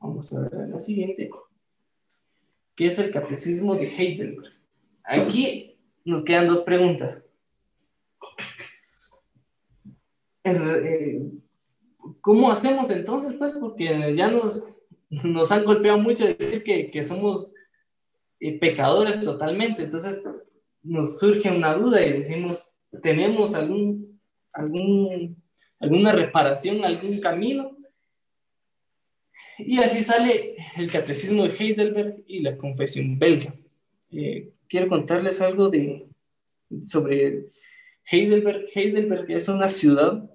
Vamos 0.00 0.32
a 0.34 0.40
ver 0.40 0.68
la 0.68 0.80
siguiente 0.80 1.30
que 2.74 2.86
es 2.86 2.98
el 2.98 3.10
catecismo 3.10 3.74
de 3.74 3.84
Heidelberg. 3.84 4.52
Aquí 5.04 5.76
nos 6.04 6.22
quedan 6.22 6.48
dos 6.48 6.60
preguntas. 6.62 7.22
Eh, 10.44 11.22
¿Cómo 12.20 12.50
hacemos 12.50 12.90
entonces? 12.90 13.34
Pues 13.34 13.52
porque 13.52 14.14
ya 14.16 14.30
nos, 14.30 14.66
nos 15.10 15.52
han 15.52 15.64
golpeado 15.64 15.98
mucho 15.98 16.26
decir 16.26 16.64
que, 16.64 16.90
que 16.90 17.02
somos 17.02 17.52
eh, 18.40 18.58
pecadores 18.58 19.22
totalmente. 19.22 19.84
Entonces 19.84 20.22
nos 20.82 21.18
surge 21.18 21.50
una 21.50 21.74
duda 21.74 22.04
y 22.04 22.12
decimos, 22.12 22.74
¿tenemos 23.02 23.54
algún, 23.54 24.20
algún, 24.52 25.40
alguna 25.78 26.12
reparación, 26.12 26.84
algún 26.84 27.20
camino? 27.20 27.76
Y 29.58 29.78
así 29.78 30.02
sale 30.02 30.56
el 30.76 30.90
catecismo 30.90 31.44
de 31.44 31.54
Heidelberg 31.54 32.22
y 32.26 32.40
la 32.40 32.56
confesión 32.56 33.18
belga. 33.18 33.54
Eh, 34.10 34.50
quiero 34.68 34.88
contarles 34.88 35.40
algo 35.40 35.68
de, 35.68 36.06
sobre 36.82 37.46
Heidelberg. 38.10 38.64
Heidelberg 38.74 39.30
es 39.30 39.48
una 39.48 39.68
ciudad 39.68 40.28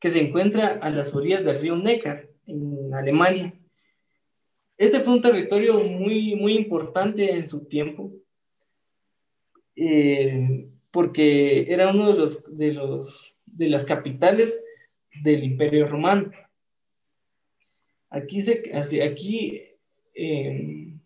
que 0.00 0.08
se 0.08 0.20
encuentra 0.20 0.78
a 0.80 0.90
las 0.90 1.14
orillas 1.14 1.44
del 1.44 1.60
río 1.60 1.76
Neckar, 1.76 2.28
en 2.46 2.94
Alemania. 2.94 3.52
Este 4.76 5.00
fue 5.00 5.14
un 5.14 5.22
territorio 5.22 5.78
muy, 5.80 6.34
muy 6.36 6.52
importante 6.54 7.30
en 7.30 7.46
su 7.46 7.66
tiempo, 7.66 8.12
eh, 9.74 10.68
porque 10.90 11.72
era 11.72 11.90
uno 11.90 12.12
de, 12.12 12.18
los, 12.18 12.56
de, 12.56 12.72
los, 12.72 13.36
de 13.44 13.68
las 13.68 13.84
capitales 13.84 14.58
del 15.22 15.44
Imperio 15.44 15.86
Romano. 15.86 16.30
Aquí 18.10 18.40
se, 18.40 18.62
aquí, 19.02 19.62
em, 20.14 20.98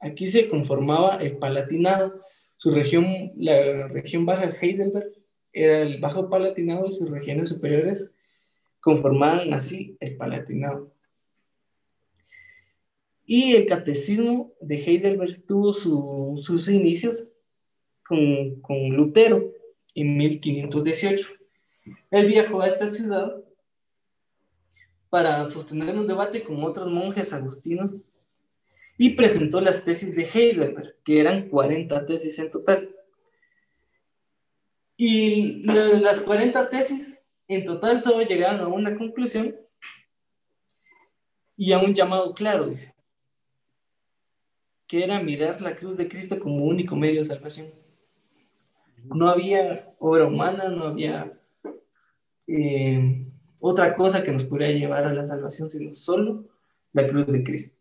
aquí 0.00 0.26
se 0.26 0.48
conformaba 0.48 1.16
el 1.16 1.36
Palatinado. 1.36 2.20
Su 2.56 2.70
región, 2.70 3.32
la 3.36 3.88
región 3.88 4.26
baja 4.26 4.46
de 4.46 4.58
Heidelberg, 4.60 5.12
era 5.52 5.82
el 5.82 6.00
Bajo 6.00 6.30
Palatinado 6.30 6.86
y 6.86 6.92
sus 6.92 7.10
regiones 7.10 7.48
superiores 7.48 8.10
conformaban 8.80 9.52
así 9.54 9.96
el 10.00 10.16
Palatinado. 10.16 10.92
Y 13.24 13.54
el 13.54 13.66
catecismo 13.66 14.52
de 14.60 14.76
Heidelberg 14.76 15.42
tuvo 15.46 15.72
sus 15.72 16.68
inicios 16.68 17.28
con, 18.04 18.60
con 18.60 18.88
Lutero 18.90 19.52
en 19.94 20.16
1518. 20.16 21.28
Él 22.10 22.26
viajó 22.26 22.60
a 22.60 22.66
esta 22.66 22.88
ciudad 22.88 23.41
para 25.12 25.44
sostener 25.44 25.94
un 25.98 26.06
debate 26.06 26.42
con 26.42 26.64
otros 26.64 26.90
monjes 26.90 27.34
agustinos 27.34 27.92
y 28.96 29.10
presentó 29.10 29.60
las 29.60 29.84
tesis 29.84 30.16
de 30.16 30.22
Heidelberg, 30.24 30.96
que 31.04 31.20
eran 31.20 31.50
40 31.50 32.06
tesis 32.06 32.38
en 32.38 32.50
total. 32.50 32.96
Y 34.96 35.64
las 35.64 36.18
40 36.18 36.70
tesis 36.70 37.20
en 37.46 37.66
total 37.66 38.00
solo 38.00 38.22
llegaron 38.22 38.60
a 38.60 38.68
una 38.68 38.96
conclusión 38.96 39.54
y 41.58 41.72
a 41.72 41.78
un 41.78 41.92
llamado 41.92 42.32
claro, 42.32 42.70
dice, 42.70 42.94
que 44.86 45.04
era 45.04 45.20
mirar 45.20 45.60
la 45.60 45.76
cruz 45.76 45.98
de 45.98 46.08
Cristo 46.08 46.40
como 46.40 46.64
único 46.64 46.96
medio 46.96 47.18
de 47.18 47.26
salvación. 47.26 47.66
No 49.04 49.28
había 49.28 49.92
obra 49.98 50.24
humana, 50.24 50.70
no 50.70 50.86
había 50.86 51.38
eh, 52.46 53.26
otra 53.64 53.94
cosa 53.94 54.24
que 54.24 54.32
nos 54.32 54.42
podría 54.42 54.72
llevar 54.72 55.04
a 55.04 55.14
la 55.14 55.24
salvación, 55.24 55.70
sino 55.70 55.94
solo 55.94 56.46
la 56.92 57.06
cruz 57.06 57.28
de 57.28 57.44
Cristo. 57.44 57.76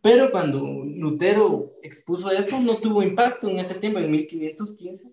Pero 0.00 0.30
cuando 0.30 0.84
Lutero 0.84 1.74
expuso 1.82 2.30
esto, 2.30 2.60
no 2.60 2.78
tuvo 2.78 3.02
impacto 3.02 3.48
en 3.48 3.58
ese 3.58 3.74
tiempo, 3.74 3.98
en 3.98 4.08
1515, 4.08 5.10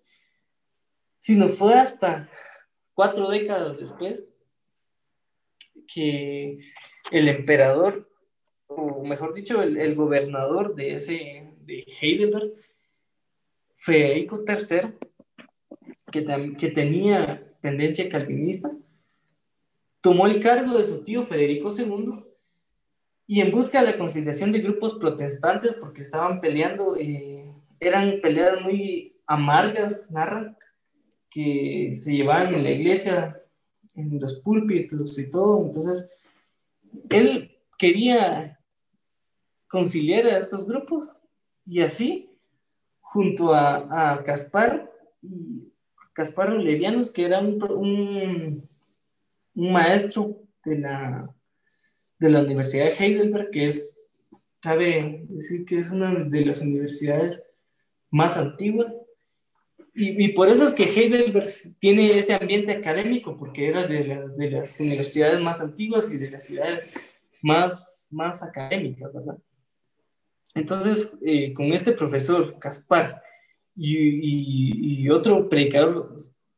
sino 1.17 1.49
fue 1.49 1.73
hasta 1.73 2.29
cuatro 2.93 3.27
décadas 3.27 3.79
después 3.79 4.23
que 5.91 6.59
el 7.11 7.27
emperador, 7.27 8.07
o 8.67 9.03
mejor 9.03 9.33
dicho, 9.33 9.63
el, 9.63 9.95
gobernador 9.95 10.75
de 10.75 10.93
ese, 10.93 11.55
de 11.61 11.85
Heidelberg, 11.99 12.53
Federico 13.73 14.43
III, 14.47 14.93
que, 16.11 16.55
que 16.55 16.69
tenía 16.69 17.51
tendencia 17.61 18.07
calvinista, 18.07 18.71
tomó 20.03 20.27
el 20.27 20.41
cargo 20.41 20.77
de 20.77 20.83
su 20.83 21.01
tío 21.01 21.23
Federico 21.23 21.69
II 21.71 22.25
y 23.25 23.39
en 23.39 23.51
busca 23.51 23.79
de 23.79 23.91
la 23.91 23.97
conciliación 23.97 24.51
de 24.51 24.59
grupos 24.59 24.95
protestantes, 24.95 25.75
porque 25.75 26.01
estaban 26.01 26.41
peleando, 26.41 26.97
eh, 26.97 27.49
eran 27.79 28.19
peleas 28.21 28.61
muy 28.61 29.15
amargas, 29.25 30.11
narran, 30.11 30.57
que 31.29 31.91
se 31.93 32.17
llevaban 32.17 32.53
en 32.53 32.63
la 32.63 32.71
iglesia, 32.71 33.41
en 33.95 34.19
los 34.19 34.35
púlpitos 34.41 35.17
y 35.17 35.31
todo. 35.31 35.63
Entonces, 35.65 36.09
él 37.09 37.57
quería 37.77 38.59
conciliar 39.69 40.25
a 40.25 40.37
estos 40.37 40.67
grupos 40.67 41.09
y 41.65 41.79
así, 41.79 42.29
junto 42.99 43.55
a, 43.55 44.21
Caspar 44.25 44.91
y 45.21 45.71
Caspar 46.11 46.51
Levianos, 46.51 47.09
que 47.09 47.23
era 47.23 47.39
un, 47.39 47.63
un 47.63 48.72
maestro 49.55 50.37
de 50.65 50.79
la 50.79 51.35
de 52.23 52.29
la 52.29 52.41
Universidad 52.41 52.85
de 52.85 52.95
Heidelberg, 53.05 53.51
que 53.51 53.67
es, 53.67 53.99
cabe 54.61 55.25
decir 55.27 55.65
que 55.65 55.79
es 55.79 55.91
una 55.91 56.23
de 56.23 56.45
las 56.45 56.61
universidades 56.61 57.43
más 58.09 58.37
antiguas. 58.37 58.93
Y, 59.93 60.23
y 60.23 60.29
por 60.29 60.47
eso 60.47 60.65
es 60.65 60.73
que 60.73 60.85
Heidelberg 60.85 61.49
tiene 61.79 62.17
ese 62.17 62.33
ambiente 62.33 62.71
académico, 62.71 63.37
porque 63.37 63.67
era 63.67 63.85
de, 63.85 64.05
las, 64.05 64.37
de 64.37 64.51
las 64.51 64.79
universidades 64.79 65.39
más 65.41 65.59
antiguas 65.59 66.09
y 66.11 66.17
de 66.17 66.31
las 66.31 66.45
ciudades 66.45 66.89
más, 67.41 68.07
más 68.09 68.41
académicas, 68.41 69.13
¿verdad? 69.13 69.37
Entonces, 70.55 71.11
eh, 71.25 71.53
con 71.53 71.73
este 71.73 71.91
profesor, 71.91 72.57
Caspar, 72.57 73.21
y, 73.75 73.97
y, 73.97 75.01
y 75.01 75.09
otro 75.09 75.49
predicador, 75.49 76.15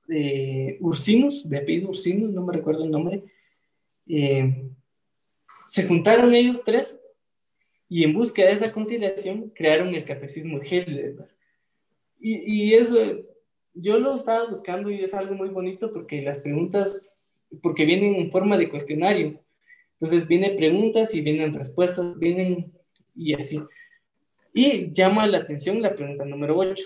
eh, 0.10 0.78
Ursinus, 0.82 1.48
de 1.48 1.58
apellido 1.58 1.90
Ursinus, 1.90 2.32
no 2.32 2.46
me 2.46 2.54
recuerdo 2.54 2.84
el 2.84 2.92
nombre, 2.92 3.24
eh, 4.08 4.70
se 5.66 5.88
juntaron 5.88 6.34
ellos 6.34 6.64
tres 6.64 7.00
y 7.90 8.04
en 8.04 8.14
búsqueda 8.14 8.48
de 8.48 8.54
esa 8.54 8.72
conciliación 8.72 9.52
crearon 9.56 9.94
el 9.94 10.06
catecismo 10.06 10.60
Heidelberg. 10.62 11.30
Y, 12.20 12.70
y 12.70 12.74
eso, 12.74 12.98
yo 13.74 14.00
lo 14.00 14.16
estaba 14.16 14.50
buscando 14.50 14.90
y 14.90 15.04
es 15.04 15.14
algo 15.14 15.36
muy 15.36 15.50
bonito 15.50 15.92
porque 15.92 16.22
las 16.22 16.40
preguntas, 16.40 17.06
porque 17.62 17.86
vienen 17.86 18.16
en 18.16 18.32
forma 18.32 18.58
de 18.58 18.70
cuestionario. 18.70 19.40
Entonces 19.94 20.28
vienen 20.28 20.58
preguntas 20.58 21.14
y 21.14 21.22
vienen 21.22 21.54
respuestas, 21.54 22.18
vienen 22.18 22.74
y 23.16 23.34
así. 23.34 23.62
Y 24.54 24.92
llama 24.92 25.28
la 25.28 25.40
atención 25.40 25.82
la 25.82 25.96
pregunta 25.96 26.26
número 26.26 26.58
8, 26.58 26.84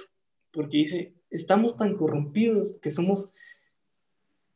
porque 0.51 0.77
dice, 0.77 1.13
estamos 1.29 1.77
tan 1.77 1.95
corrompidos 1.95 2.73
que 2.81 2.91
somos 2.91 3.29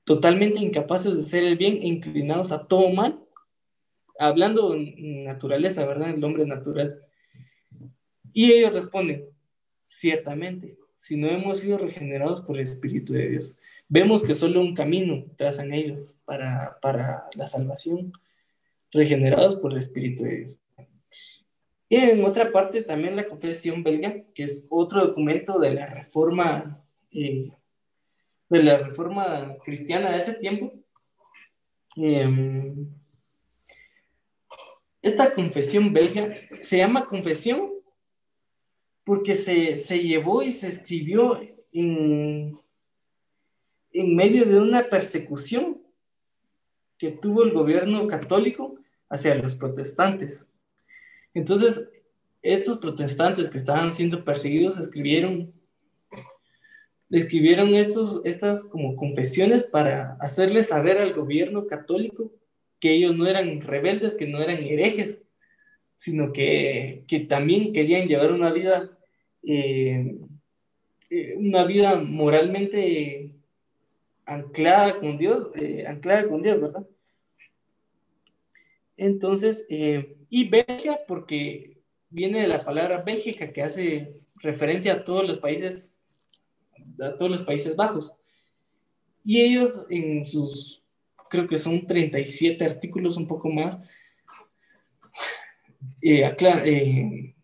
totalmente 0.03 0.60
incapaces 0.60 1.13
de 1.15 1.22
hacer 1.22 1.44
el 1.44 1.58
bien 1.58 1.77
e 1.77 1.88
inclinados 1.88 2.51
a 2.51 2.68
todo 2.68 2.89
mal 2.89 3.24
hablando 4.20 4.74
en 4.74 5.24
naturaleza, 5.24 5.86
¿verdad? 5.86 6.12
El 6.12 6.24
hombre 6.24 6.46
natural. 6.46 7.01
Y 8.32 8.51
ellos 8.51 8.74
responden, 8.74 9.25
ciertamente, 9.86 10.77
si 10.98 11.18
no 11.18 11.27
hemos 11.27 11.60
sido 11.60 11.77
regenerados 11.77 12.42
por 12.42 12.56
el 12.56 12.63
Espíritu 12.63 13.13
de 13.13 13.30
Dios. 13.30 13.56
Vemos 13.89 14.24
que 14.24 14.36
solo 14.36 14.62
un 14.62 14.74
camino 14.74 15.25
trazan 15.36 15.74
ellos 15.74 16.15
para, 16.25 16.80
para 16.82 17.25
la 17.36 17.48
salvación, 17.48 18.14
regenerados 18.92 19.55
por 19.55 19.72
el 19.72 19.79
Espíritu 19.79 20.24
de 20.24 20.38
Dios. 20.38 20.59
Y 21.94 21.98
en 21.98 22.25
otra 22.25 22.51
parte 22.51 22.82
también 22.82 23.16
la 23.16 23.27
confesión 23.27 23.84
belga, 23.84 24.24
que 24.34 24.42
es 24.42 24.66
otro 24.72 25.06
documento 25.06 25.60
de 25.60 25.75
la 25.75 25.86
reforma, 25.86 26.84
eh, 27.12 27.51
de 28.50 28.64
la 28.64 28.79
reforma 28.79 29.58
cristiana 29.64 30.10
de 30.10 30.18
ese 30.18 30.34
tiempo. 30.34 30.74
Eh, 31.98 32.74
esta 35.03 35.36
confesión 35.36 35.94
belga 35.94 36.36
se 36.62 36.77
llama 36.79 37.06
confesión 37.06 37.74
porque 39.03 39.36
se, 39.36 39.75
llevó 40.00 40.42
y 40.42 40.51
se 40.51 40.70
escribió 40.70 41.40
en, 41.72 42.60
en 43.92 44.16
medio 44.16 44.46
de 44.46 44.60
una 44.60 44.90
persecución 44.90 45.79
que 46.98 47.12
tuvo 47.12 47.44
el 47.44 47.51
gobierno 47.51 48.08
católico 48.08 48.79
hacia 49.10 49.36
los 49.36 49.53
protestantes. 49.53 50.48
Entonces, 51.33 51.89
estos 52.41 52.77
protestantes 52.77 53.50
que 53.50 53.57
estaban 53.57 53.93
siendo 53.93 54.24
perseguidos 54.24 54.77
escribieron, 54.77 55.53
escribieron 57.09 57.74
estos, 57.74 58.22
estas 58.25 58.65
como 58.65 58.96
confesiones 58.96 59.63
para 59.63 60.17
hacerle 60.19 60.61
saber 60.61 60.98
al 60.98 61.13
gobierno 61.13 61.67
católico 61.67 62.31
que 62.79 62.91
ellos 62.91 63.15
no 63.15 63.25
eran 63.27 63.61
rebeldes, 63.61 64.13
que 64.13 64.27
no 64.27 64.41
eran 64.41 64.61
herejes, 64.61 65.24
sino 65.96 66.33
que, 66.33 67.05
que 67.07 67.22
también 67.22 67.72
querían 67.72 68.09
llevar 68.09 68.33
una 68.33 68.51
vida, 68.51 68.98
eh, 69.41 70.17
eh, 71.09 71.35
una 71.37 71.63
vida 71.63 71.96
moralmente 71.96 73.31
anclada 74.25 75.00
con 75.00 75.17
Dios, 75.17 75.48
eh, 75.55 75.85
anclada 75.87 76.27
con 76.27 76.41
Dios, 76.41 76.59
¿verdad? 76.59 76.85
Entonces, 78.98 79.65
y 80.35 80.50
Bélgica, 80.50 81.00
porque 81.07 81.77
viene 82.09 82.41
de 82.41 82.48
la 82.48 82.65
palabra 82.65 83.03
Bélgica, 83.03 83.53
que 83.53 83.61
hace 83.61 84.19
referencia 84.37 84.93
a 84.93 85.05
todos 85.05 85.27
los 85.27 85.37
países, 85.37 85.93
a 87.00 87.15
todos 87.17 87.29
los 87.29 87.43
Países 87.43 87.75
Bajos. 87.75 88.15
Y 89.24 89.41
ellos 89.41 89.85
en 89.91 90.25
sus 90.25 90.83
creo 91.29 91.48
que 91.48 91.59
son 91.59 91.85
37 91.85 92.65
artículos, 92.65 93.15
un 93.17 93.27
poco 93.27 93.48
más, 93.48 93.79
eh, 96.01 96.35
eh, 96.41 97.35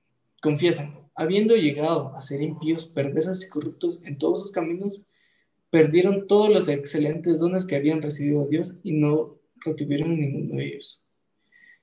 confiesan, 0.41 0.97
habiendo 1.13 1.55
llegado 1.55 2.15
a 2.15 2.21
ser 2.21 2.41
impíos, 2.41 2.87
perversos 2.87 3.45
y 3.45 3.49
corruptos 3.49 3.99
en 4.03 4.17
todos 4.17 4.41
sus 4.41 4.51
caminos, 4.51 5.03
perdieron 5.69 6.25
todos 6.25 6.49
los 6.49 6.67
excelentes 6.67 7.37
dones 7.37 7.67
que 7.67 7.75
habían 7.75 8.01
recibido 8.01 8.45
de 8.45 8.49
Dios 8.49 8.77
y 8.81 8.93
no 8.93 9.37
retuvieron 9.63 10.19
ninguno 10.19 10.55
de 10.55 10.65
ellos. 10.69 11.03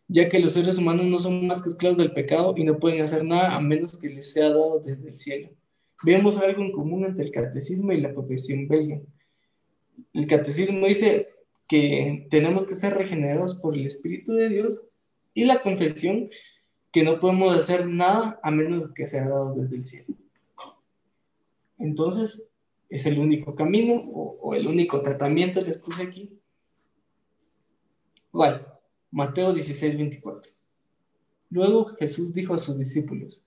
Ya 0.08 0.28
que 0.28 0.38
los 0.38 0.52
seres 0.52 0.78
humanos 0.78 1.06
no 1.06 1.18
son 1.18 1.46
más 1.46 1.62
que 1.62 1.68
esclavos 1.68 1.98
del 1.98 2.12
pecado 2.12 2.54
y 2.56 2.64
no 2.64 2.78
pueden 2.78 3.02
hacer 3.02 3.24
nada 3.24 3.56
a 3.56 3.60
menos 3.60 3.98
que 3.98 4.08
les 4.08 4.32
sea 4.32 4.50
dado 4.50 4.80
desde 4.80 5.08
el 5.08 5.18
cielo. 5.18 5.50
Vemos 6.04 6.36
algo 6.38 6.62
en 6.62 6.72
común 6.72 7.04
entre 7.04 7.24
el 7.24 7.32
catecismo 7.32 7.92
y 7.92 8.00
la 8.00 8.12
profesión 8.12 8.68
belga. 8.68 9.00
El 10.12 10.26
catecismo 10.26 10.86
dice, 10.86 11.28
que 11.68 12.26
tenemos 12.30 12.66
que 12.66 12.74
ser 12.74 12.94
regenerados 12.94 13.54
por 13.56 13.74
el 13.74 13.86
Espíritu 13.86 14.32
de 14.34 14.48
Dios 14.48 14.80
y 15.34 15.44
la 15.44 15.62
confesión 15.62 16.30
que 16.92 17.02
no 17.02 17.18
podemos 17.20 17.56
hacer 17.56 17.86
nada 17.86 18.38
a 18.42 18.50
menos 18.50 18.92
que 18.92 19.06
sea 19.06 19.28
dado 19.28 19.54
desde 19.54 19.76
el 19.76 19.84
cielo. 19.84 20.14
Entonces, 21.78 22.46
es 22.88 23.04
el 23.06 23.18
único 23.18 23.54
camino 23.54 23.94
o, 23.94 24.54
el 24.54 24.66
único 24.66 25.02
tratamiento, 25.02 25.60
les 25.60 25.76
puse 25.76 26.02
aquí. 26.02 26.40
Igual, 28.32 28.66
Mateo 29.16 29.54
16, 29.54 29.96
24. 29.96 30.52
Luego 31.48 31.86
Jesús 31.98 32.34
dijo 32.34 32.52
a 32.52 32.58
sus 32.58 32.78
discípulos, 32.78 33.40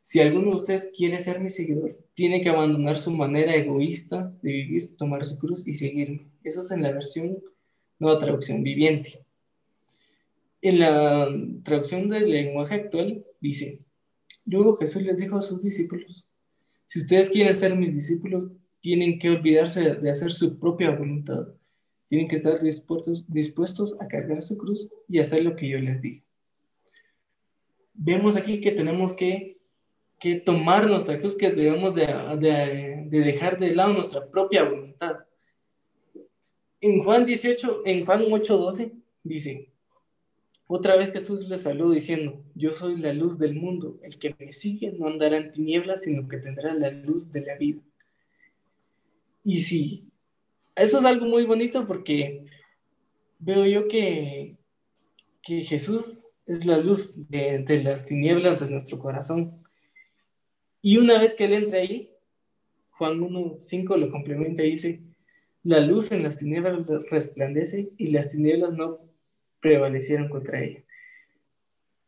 si 0.00 0.18
alguno 0.18 0.48
de 0.48 0.54
ustedes 0.54 0.90
quiere 0.96 1.20
ser 1.20 1.40
mi 1.40 1.50
seguidor, 1.50 1.98
tiene 2.14 2.40
que 2.40 2.48
abandonar 2.48 2.98
su 2.98 3.10
manera 3.10 3.54
egoísta 3.54 4.32
de 4.40 4.50
vivir, 4.50 4.96
tomar 4.96 5.26
su 5.26 5.38
cruz 5.38 5.62
y 5.66 5.74
seguirme. 5.74 6.30
Eso 6.42 6.62
es 6.62 6.70
en 6.70 6.82
la 6.82 6.90
versión, 6.90 7.38
nueva 7.98 8.18
traducción 8.18 8.62
viviente. 8.62 9.22
En 10.62 10.78
la 10.78 11.28
traducción 11.62 12.08
del 12.08 12.30
lenguaje 12.30 12.74
actual 12.76 13.26
dice, 13.42 13.80
luego 14.46 14.78
Jesús 14.78 15.02
les 15.02 15.18
dijo 15.18 15.36
a 15.36 15.42
sus 15.42 15.62
discípulos, 15.62 16.24
si 16.86 17.00
ustedes 17.00 17.28
quieren 17.28 17.54
ser 17.54 17.76
mis 17.76 17.94
discípulos, 17.94 18.48
tienen 18.80 19.18
que 19.18 19.28
olvidarse 19.28 19.96
de 19.96 20.10
hacer 20.10 20.32
su 20.32 20.58
propia 20.58 20.92
voluntad. 20.92 21.48
Tienen 22.14 22.28
que 22.28 22.36
estar 22.36 22.62
dispuestos, 22.62 23.28
dispuestos 23.28 23.96
a 24.00 24.06
cargar 24.06 24.40
su 24.40 24.56
cruz 24.56 24.88
y 25.08 25.18
hacer 25.18 25.42
lo 25.42 25.56
que 25.56 25.68
yo 25.68 25.80
les 25.80 26.00
diga. 26.00 26.22
Vemos 27.92 28.36
aquí 28.36 28.60
que 28.60 28.70
tenemos 28.70 29.12
que 29.14 29.58
que 30.20 30.36
tomar 30.36 30.88
nuestra 30.88 31.18
cruz, 31.18 31.36
que 31.36 31.50
debemos 31.50 31.92
de, 31.92 32.06
de, 33.10 33.20
dejar 33.20 33.58
de 33.58 33.74
lado 33.74 33.92
nuestra 33.94 34.30
propia 34.30 34.62
voluntad. 34.62 35.16
En 36.80 37.02
Juan 37.02 37.26
18, 37.26 37.82
en 37.84 38.06
Juan 38.06 38.22
8:12 38.22 38.92
dice, 39.24 39.72
Otra 40.68 40.96
vez 40.96 41.10
Jesús 41.10 41.48
les 41.48 41.66
habló 41.66 41.90
diciendo, 41.90 42.40
yo 42.54 42.70
soy 42.72 42.96
la 42.96 43.12
luz 43.12 43.38
del 43.38 43.56
mundo, 43.56 43.98
el 44.04 44.16
que 44.16 44.32
me 44.38 44.52
sigue 44.52 44.92
no 44.92 45.08
andará 45.08 45.36
en 45.36 45.50
tinieblas, 45.50 46.04
sino 46.04 46.28
que 46.28 46.38
tendrá 46.38 46.72
la 46.74 46.92
luz 46.92 47.32
de 47.32 47.42
la 47.42 47.56
vida. 47.56 47.80
Y 49.42 49.62
sí, 49.62 50.04
esto 50.76 50.98
es 50.98 51.04
algo 51.04 51.26
muy 51.26 51.44
bonito 51.44 51.86
porque 51.86 52.44
veo 53.38 53.66
yo 53.66 53.88
que, 53.88 54.56
que 55.42 55.60
Jesús 55.62 56.22
es 56.46 56.66
la 56.66 56.78
luz 56.78 57.14
de, 57.28 57.82
las 57.82 58.06
tinieblas 58.06 58.60
de 58.60 58.70
nuestro 58.70 58.98
corazón. 58.98 59.62
Y 60.82 60.98
una 60.98 61.18
vez 61.18 61.34
que 61.34 61.44
Él 61.44 61.54
entra 61.54 61.78
ahí, 61.78 62.10
Juan 62.90 63.20
1.5 63.20 63.96
lo 63.96 64.10
complementa 64.10 64.62
y 64.62 64.72
dice, 64.72 65.00
la 65.62 65.80
luz 65.80 66.12
en 66.12 66.22
las 66.22 66.38
tinieblas 66.38 66.86
resplandece 67.10 67.90
y 67.96 68.10
las 68.10 68.30
tinieblas 68.30 68.72
no 68.72 69.00
prevalecieron 69.60 70.28
contra 70.28 70.62
ella. 70.62 70.84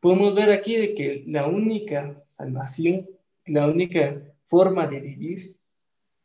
Podemos 0.00 0.34
ver 0.34 0.50
aquí 0.50 0.76
de 0.76 0.94
que 0.94 1.24
la 1.26 1.46
única 1.46 2.22
salvación, 2.28 3.08
la 3.46 3.66
única 3.66 4.22
forma 4.44 4.86
de 4.86 5.00
vivir 5.00 5.56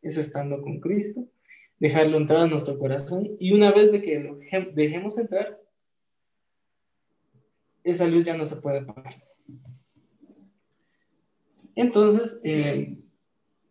es 0.01 0.17
estando 0.17 0.61
con 0.61 0.79
Cristo, 0.79 1.25
dejarlo 1.81 2.17
entrar 2.17 2.43
a 2.43 2.47
nuestro 2.47 2.77
corazón 2.77 3.35
y 3.39 3.53
una 3.53 3.71
vez 3.71 3.91
de 3.91 4.03
que 4.03 4.19
lo 4.19 4.35
dejemos 4.35 5.17
entrar, 5.17 5.59
esa 7.83 8.05
luz 8.05 8.23
ya 8.23 8.37
no 8.37 8.45
se 8.45 8.57
puede 8.57 8.81
apagar. 8.81 9.23
Entonces, 11.75 12.39
eh, 12.43 12.99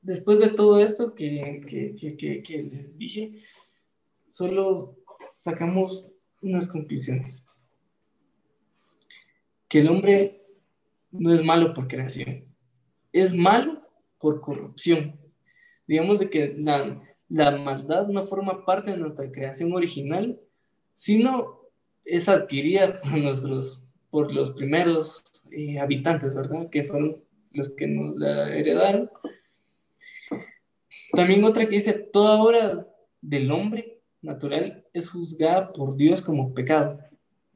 después 0.03 0.41
de 0.41 0.49
todo 0.49 0.81
esto 0.81 1.15
que, 1.15 1.63
que, 2.45 2.63
les 2.65 2.99
dije, 2.99 3.45
solo 4.29 4.97
sacamos 5.37 6.11
unas 6.43 6.67
conclusiones. 6.67 7.45
Que 9.69 9.83
el 9.83 9.89
hombre 9.89 10.43
no 11.13 11.33
es 11.33 11.45
malo 11.45 11.75
por 11.75 11.87
creación, 11.87 12.45
es 13.13 13.37
malo 13.37 13.89
por 14.19 14.41
corrupción. 14.41 15.17
Digamos 15.87 16.19
de 16.19 16.29
que 16.29 16.57
la, 16.59 17.01
la 17.31 17.53
maldad 17.53 18.09
no 18.09 18.25
forma 18.27 18.67
parte 18.67 18.91
de 18.91 18.99
nuestra 18.99 19.31
creación 19.31 19.73
original, 19.73 20.39
sino 20.93 21.61
es 22.05 22.29
adquirida 22.29 23.01
por, 23.03 23.17
nuestros, 23.19 23.83
por 24.11 24.33
los 24.33 24.51
primeros 24.51 25.25
eh, 25.51 25.79
habitantes, 25.79 26.35
¿verdad? 26.35 26.69
Que 26.69 26.85
fueron 26.85 27.17
los 27.53 27.75
que 27.75 27.87
nos 27.87 28.17
la 28.17 28.55
heredaron 28.55 29.11
también 31.13 31.45
otra 31.45 31.65
que 31.65 31.77
dice, 31.77 31.93
toda 31.93 32.41
obra 32.41 32.87
del 33.21 33.51
hombre 33.51 34.01
natural 34.23 34.85
es 34.93 35.11
juzgada 35.11 35.73
por 35.73 35.97
Dios 35.97 36.23
como 36.23 36.55
pecado, 36.55 37.01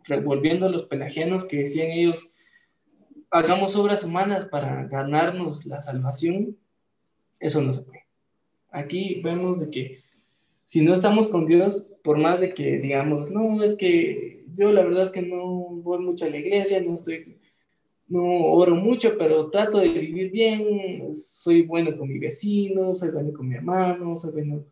revolviendo 0.05 0.67
a 0.67 0.71
los 0.71 0.85
pelagianos 0.85 1.47
que 1.47 1.59
decían 1.59 1.91
ellos, 1.91 2.31
hagamos 3.31 3.77
obras 3.77 4.03
humanas 4.03 4.47
para 4.47 4.87
ganarnos 4.87 5.67
la 5.67 5.81
salvación, 5.81 6.57
eso 7.39 7.61
no 7.61 7.73
se 7.73 7.83
puede. 7.83 8.04
Aquí 8.75 9.21
vemos 9.23 9.61
de 9.61 9.71
que 9.71 10.01
si 10.65 10.81
no 10.83 10.93
estamos 10.93 11.29
con 11.29 11.47
Dios, 11.47 11.87
por 12.03 12.19
más 12.19 12.41
de 12.41 12.55
que 12.55 12.79
digamos, 12.79 13.31
no, 13.31 13.63
es 13.63 13.77
que 13.77 14.45
yo 14.57 14.73
la 14.73 14.83
verdad 14.83 15.05
es 15.05 15.11
que 15.11 15.23
no 15.23 15.47
voy 15.47 16.01
mucho 16.01 16.25
a 16.25 16.31
la 16.31 16.39
iglesia, 16.39 16.81
no 16.81 16.95
estoy 16.95 17.39
no 18.09 18.23
oro 18.23 18.75
mucho, 18.75 19.17
pero 19.17 19.49
trato 19.49 19.79
de 19.79 19.89
vivir 19.89 20.31
bien, 20.31 21.15
soy 21.15 21.63
bueno 21.63 21.97
con 21.97 22.09
mi 22.09 22.19
vecino, 22.19 22.93
soy 22.93 23.11
bueno 23.11 23.33
con 23.33 23.49
mi 23.49 23.55
hermano, 23.55 24.17
soy 24.17 24.33
bueno 24.33 24.65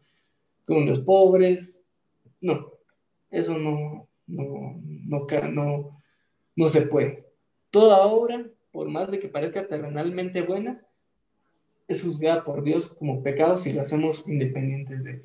con 0.67 0.85
los 0.85 0.99
pobres. 0.99 1.83
No, 2.41 2.73
eso 3.31 3.57
no, 3.57 4.09
no, 4.27 4.81
no, 5.07 5.27
no, 5.51 6.03
no 6.57 6.69
se 6.69 6.83
puede. 6.83 7.25
Toda 7.71 8.05
obra, 8.07 8.45
por 8.71 8.89
más 8.89 9.11
de 9.11 9.19
que 9.19 9.29
parezca 9.29 9.67
terrenalmente 9.67 10.43
buena, 10.43 10.85
es 11.93 12.03
juzgada 12.03 12.45
por 12.45 12.63
Dios 12.63 12.89
como 12.89 13.23
pecado 13.23 13.57
si 13.57 13.73
lo 13.73 13.81
hacemos 13.81 14.29
independientes 14.29 15.05
de 15.05 15.11
él. 15.11 15.23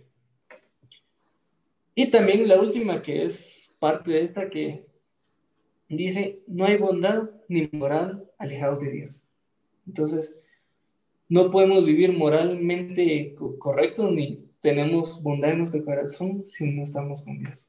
Y 1.96 2.12
también 2.12 2.48
la 2.48 2.60
última 2.60 3.02
que 3.02 3.24
es 3.24 3.76
parte 3.80 4.12
de 4.12 4.22
esta 4.22 4.50
que 4.50 4.86
dice, 5.90 6.42
no 6.48 6.66
hay 6.66 6.78
bondad 6.78 7.30
ni 7.48 7.68
moral 7.72 8.30
alejados 8.38 8.82
de 8.82 8.92
Dios. 8.92 9.18
Entonces, 9.88 10.40
no 11.30 11.50
podemos 11.50 11.86
vivir 11.86 12.14
moralmente 12.14 13.36
correcto 13.60 14.12
ni 14.12 14.46
tenemos 14.62 15.22
bondad 15.22 15.52
en 15.52 15.60
nuestro 15.60 15.84
corazón 15.84 16.44
si 16.48 16.70
no 16.70 16.84
estamos 16.84 17.22
con 17.22 17.40
Dios. 17.40 17.66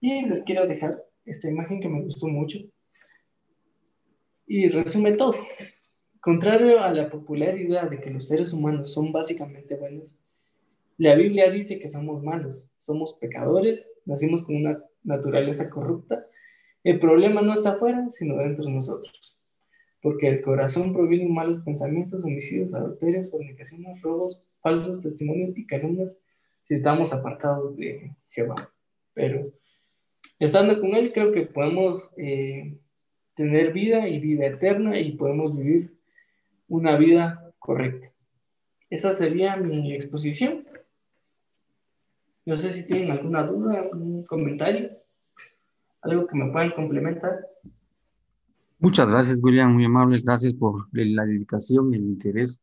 Y 0.00 0.22
les 0.26 0.42
quiero 0.42 0.66
dejar 0.66 1.04
esta 1.24 1.48
imagen 1.48 1.80
que 1.80 1.88
me 1.88 2.02
gustó 2.02 2.28
mucho. 2.28 2.58
Y 4.46 4.68
resume 4.68 5.12
todo. 5.12 5.34
Contrario 6.20 6.80
a 6.80 6.92
la 6.92 7.08
popular 7.10 7.58
idea 7.58 7.86
de 7.86 8.00
que 8.00 8.10
los 8.10 8.26
seres 8.26 8.52
humanos 8.52 8.92
son 8.92 9.12
básicamente 9.12 9.76
buenos, 9.76 10.12
la 10.96 11.14
Biblia 11.14 11.50
dice 11.50 11.78
que 11.78 11.88
somos 11.88 12.22
malos, 12.22 12.66
somos 12.78 13.14
pecadores, 13.14 13.84
nacimos 14.04 14.42
con 14.42 14.56
una 14.56 14.82
naturaleza 15.04 15.70
corrupta 15.70 16.26
el 16.84 17.00
problema 17.00 17.42
no 17.42 17.52
está 17.52 17.72
afuera, 17.72 18.10
sino 18.10 18.36
dentro 18.36 18.64
de 18.64 18.70
nosotros. 18.70 19.36
Porque 20.00 20.28
el 20.28 20.40
corazón 20.40 20.92
proviene 20.92 21.28
malos 21.28 21.58
pensamientos, 21.58 22.24
homicidios, 22.24 22.72
adulterios, 22.72 23.30
fornicaciones, 23.30 24.00
robos, 24.00 24.42
falsos 24.62 25.02
testimonios 25.02 25.56
y 25.58 25.66
calumnias 25.66 26.16
si 26.66 26.74
estamos 26.74 27.12
apartados 27.12 27.76
de 27.76 28.12
Jehová. 28.30 28.72
Pero 29.12 29.52
estando 30.38 30.80
con 30.80 30.94
Él, 30.94 31.12
creo 31.12 31.32
que 31.32 31.42
podemos 31.42 32.12
eh, 32.16 32.78
tener 33.34 33.72
vida 33.72 34.08
y 34.08 34.20
vida 34.20 34.46
eterna 34.46 35.00
y 35.00 35.12
podemos 35.12 35.56
vivir 35.56 35.97
una 36.68 36.96
vida 36.96 37.52
correcta. 37.58 38.12
Esa 38.90 39.14
sería 39.14 39.56
mi 39.56 39.92
exposición. 39.94 40.66
No 42.46 42.56
sé 42.56 42.70
si 42.70 42.86
tienen 42.86 43.10
alguna 43.10 43.42
duda, 43.42 43.80
algún 43.80 44.24
comentario 44.24 44.98
algo 46.02 46.26
que 46.26 46.36
me 46.36 46.50
puedan 46.50 46.72
complementar. 46.72 47.40
Muchas 48.78 49.10
gracias, 49.10 49.38
William, 49.42 49.74
muy 49.74 49.84
amable. 49.84 50.20
Gracias 50.22 50.54
por 50.54 50.88
la 50.92 51.24
dedicación, 51.24 51.92
el 51.94 52.02
interés 52.02 52.60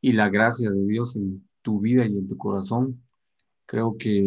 y 0.00 0.12
la 0.12 0.30
gracia 0.30 0.70
de 0.70 0.84
Dios 0.86 1.16
en 1.16 1.46
tu 1.62 1.80
vida 1.80 2.06
y 2.06 2.16
en 2.16 2.28
tu 2.28 2.36
corazón. 2.36 3.02
Creo 3.66 3.96
que 3.98 4.26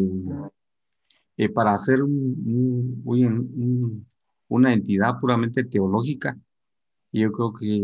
eh, 1.38 1.50
para 1.50 1.74
hacer 1.74 2.04
una 4.48 4.74
entidad 4.74 5.20
puramente 5.20 5.64
teológica, 5.64 6.38
yo 7.12 7.32
creo 7.32 7.54
que 7.54 7.80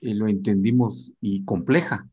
eh, 0.00 0.14
lo 0.14 0.28
entendimos 0.28 1.12
y 1.20 1.44
compleja, 1.44 2.08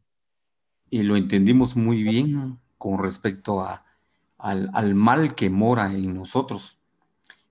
y 0.89 1.03
lo 1.03 1.15
entendimos 1.15 1.75
muy 1.75 2.03
bien 2.03 2.59
con 2.77 2.99
respecto 2.99 3.61
a, 3.61 3.85
al, 4.37 4.69
al 4.73 4.95
mal 4.95 5.35
que 5.35 5.49
mora 5.49 5.91
en 5.91 6.13
nosotros. 6.13 6.77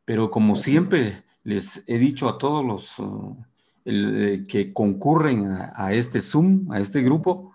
Pero 0.04 0.30
como 0.30 0.56
siempre 0.56 1.24
les 1.46 1.84
he 1.86 1.98
dicho 1.98 2.28
a 2.28 2.38
todos 2.38 2.64
los 2.64 2.98
uh, 2.98 3.36
que 3.84 4.72
concurren 4.72 5.46
a, 5.46 5.92
este 5.92 6.20
Zoom, 6.20 6.72
a 6.72 6.80
este 6.80 7.02
grupo, 7.02 7.52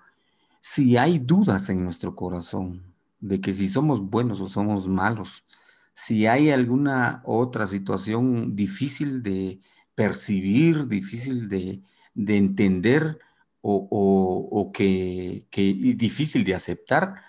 si 0.62 0.96
hay 0.96 1.20
dudas 1.20 1.70
en 1.70 1.84
nuestro 1.84 2.16
corazón 2.16 2.84
de 3.20 3.42
que 3.42 3.52
si 3.52 3.68
somos 3.68 4.00
buenos 4.00 4.40
o 4.40 4.48
somos 4.48 4.88
malos, 4.88 5.44
si 5.94 6.26
hay 6.26 6.52
alguna 6.52 7.22
otra 7.26 7.68
situación 7.68 8.56
difícil 8.56 9.22
de 9.22 9.60
percibir, 9.94 10.88
difícil 10.88 11.50
de, 11.50 11.82
entender 12.16 13.20
o, 13.62 14.72
que, 14.74 15.46
que 15.52 15.74
difícil 15.96 16.44
de 16.44 16.56
aceptar, 16.56 17.22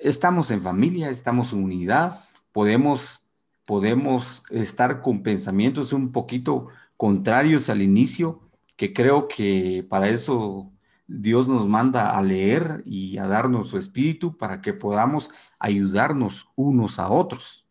estamos 0.00 0.50
en 0.50 0.62
familia, 0.62 1.10
estamos 1.10 1.52
en 1.52 1.62
unidad, 1.62 2.24
podemos 2.52 3.26
podemos 3.66 4.44
estar 4.50 5.02
con 5.02 5.22
pensamientos 5.22 5.92
un 5.92 6.12
poquito 6.12 6.68
contrarios 6.96 7.68
al 7.68 7.82
inicio, 7.82 8.40
que 8.76 8.92
creo 8.92 9.28
que 9.28 9.84
para 9.88 10.08
eso 10.08 10.72
Dios 11.08 11.48
nos 11.48 11.66
manda 11.66 12.16
a 12.16 12.22
leer 12.22 12.82
y 12.86 13.18
a 13.18 13.26
darnos 13.26 13.68
su 13.68 13.76
espíritu 13.76 14.36
para 14.36 14.62
que 14.62 14.72
podamos 14.72 15.30
ayudarnos 15.58 16.48
unos 16.54 16.98
a 16.98 17.10
otros. 17.10 17.66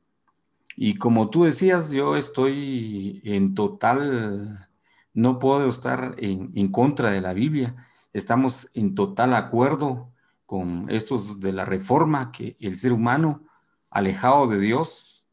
Y 0.76 0.96
como 0.96 1.30
tú 1.30 1.46
decías, 1.46 1.92
yo 1.92 2.18
estoy 2.18 3.22
en 3.24 3.56
total, 3.56 4.68
no 5.16 5.40
puedo 5.40 5.68
estar 5.68 6.14
en, 6.20 6.52
en 6.54 6.68
contra 6.72 7.10
de 7.10 7.22
la 7.22 7.34
Biblia. 7.34 7.76
Estamos 8.14 8.70
en 8.76 8.94
total 8.94 9.34
acuerdo 9.34 10.12
con 10.46 10.86
estos 10.90 11.40
de 11.40 11.52
la 11.52 11.66
reforma, 11.66 12.32
que 12.32 12.56
el 12.60 12.76
ser 12.76 12.94
humano 12.94 13.42
alejado 13.90 14.48
de 14.48 14.60
Dios 14.60 15.26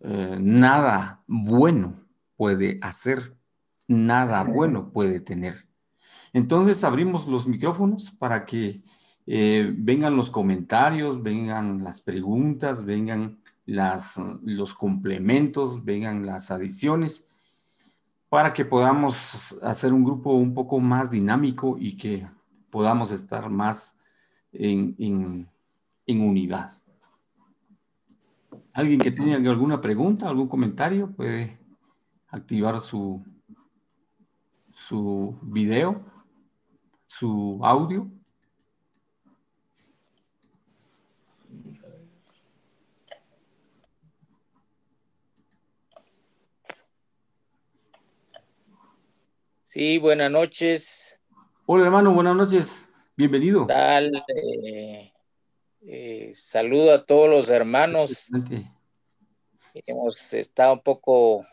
eh, 0.00 0.38
nada 0.40 1.22
bueno 1.28 2.00
puede 2.36 2.78
hacer, 2.82 3.36
nada 3.86 4.42
bueno 4.42 4.90
puede 4.90 5.20
tener. 5.20 5.68
Entonces 6.32 6.82
abrimos 6.82 7.28
los 7.28 7.46
micrófonos 7.46 8.10
para 8.18 8.44
que 8.44 8.82
Eh, 9.24 9.72
vengan 9.78 10.16
los 10.16 10.30
comentarios, 10.30 11.22
vengan 11.22 11.84
las 11.84 12.00
preguntas, 12.00 12.82
vengan 12.82 13.38
las, 13.66 14.18
los 14.42 14.74
complementos, 14.74 15.84
vengan 15.84 16.26
las 16.26 16.50
adiciones, 16.50 17.22
para 18.32 18.50
que 18.50 18.64
podamos 18.64 19.58
hacer 19.60 19.92
un 19.92 20.04
grupo 20.04 20.32
un 20.32 20.54
poco 20.54 20.80
más 20.80 21.10
dinámico 21.10 21.76
y 21.78 21.98
que 21.98 22.24
podamos 22.70 23.10
estar 23.12 23.50
más 23.50 23.94
en, 24.52 24.96
en 26.06 26.20
unidad. 26.22 26.72
¿Alguien 28.72 29.00
que 29.00 29.12
tenga 29.12 29.36
alguna 29.50 29.82
pregunta, 29.82 30.30
algún 30.30 30.48
comentario 30.48 31.10
puede 31.10 31.58
activar 32.28 32.80
su, 32.80 33.22
su 34.72 35.38
video, 35.42 36.02
su 37.06 37.60
audio? 37.62 38.10
Sí, 49.72 49.96
buenas 49.96 50.30
noches. 50.30 51.18
Hola 51.64 51.86
hermano, 51.86 52.12
buenas 52.12 52.36
noches. 52.36 52.90
Bienvenido. 53.16 53.66
Tal, 53.66 54.22
eh, 54.28 55.14
eh, 55.86 56.30
saludo 56.34 56.92
a 56.92 57.06
todos 57.06 57.30
los 57.30 57.48
hermanos. 57.48 58.28
Hemos 59.72 60.34
estado 60.34 60.74
un 60.74 60.82
poco 60.82 61.46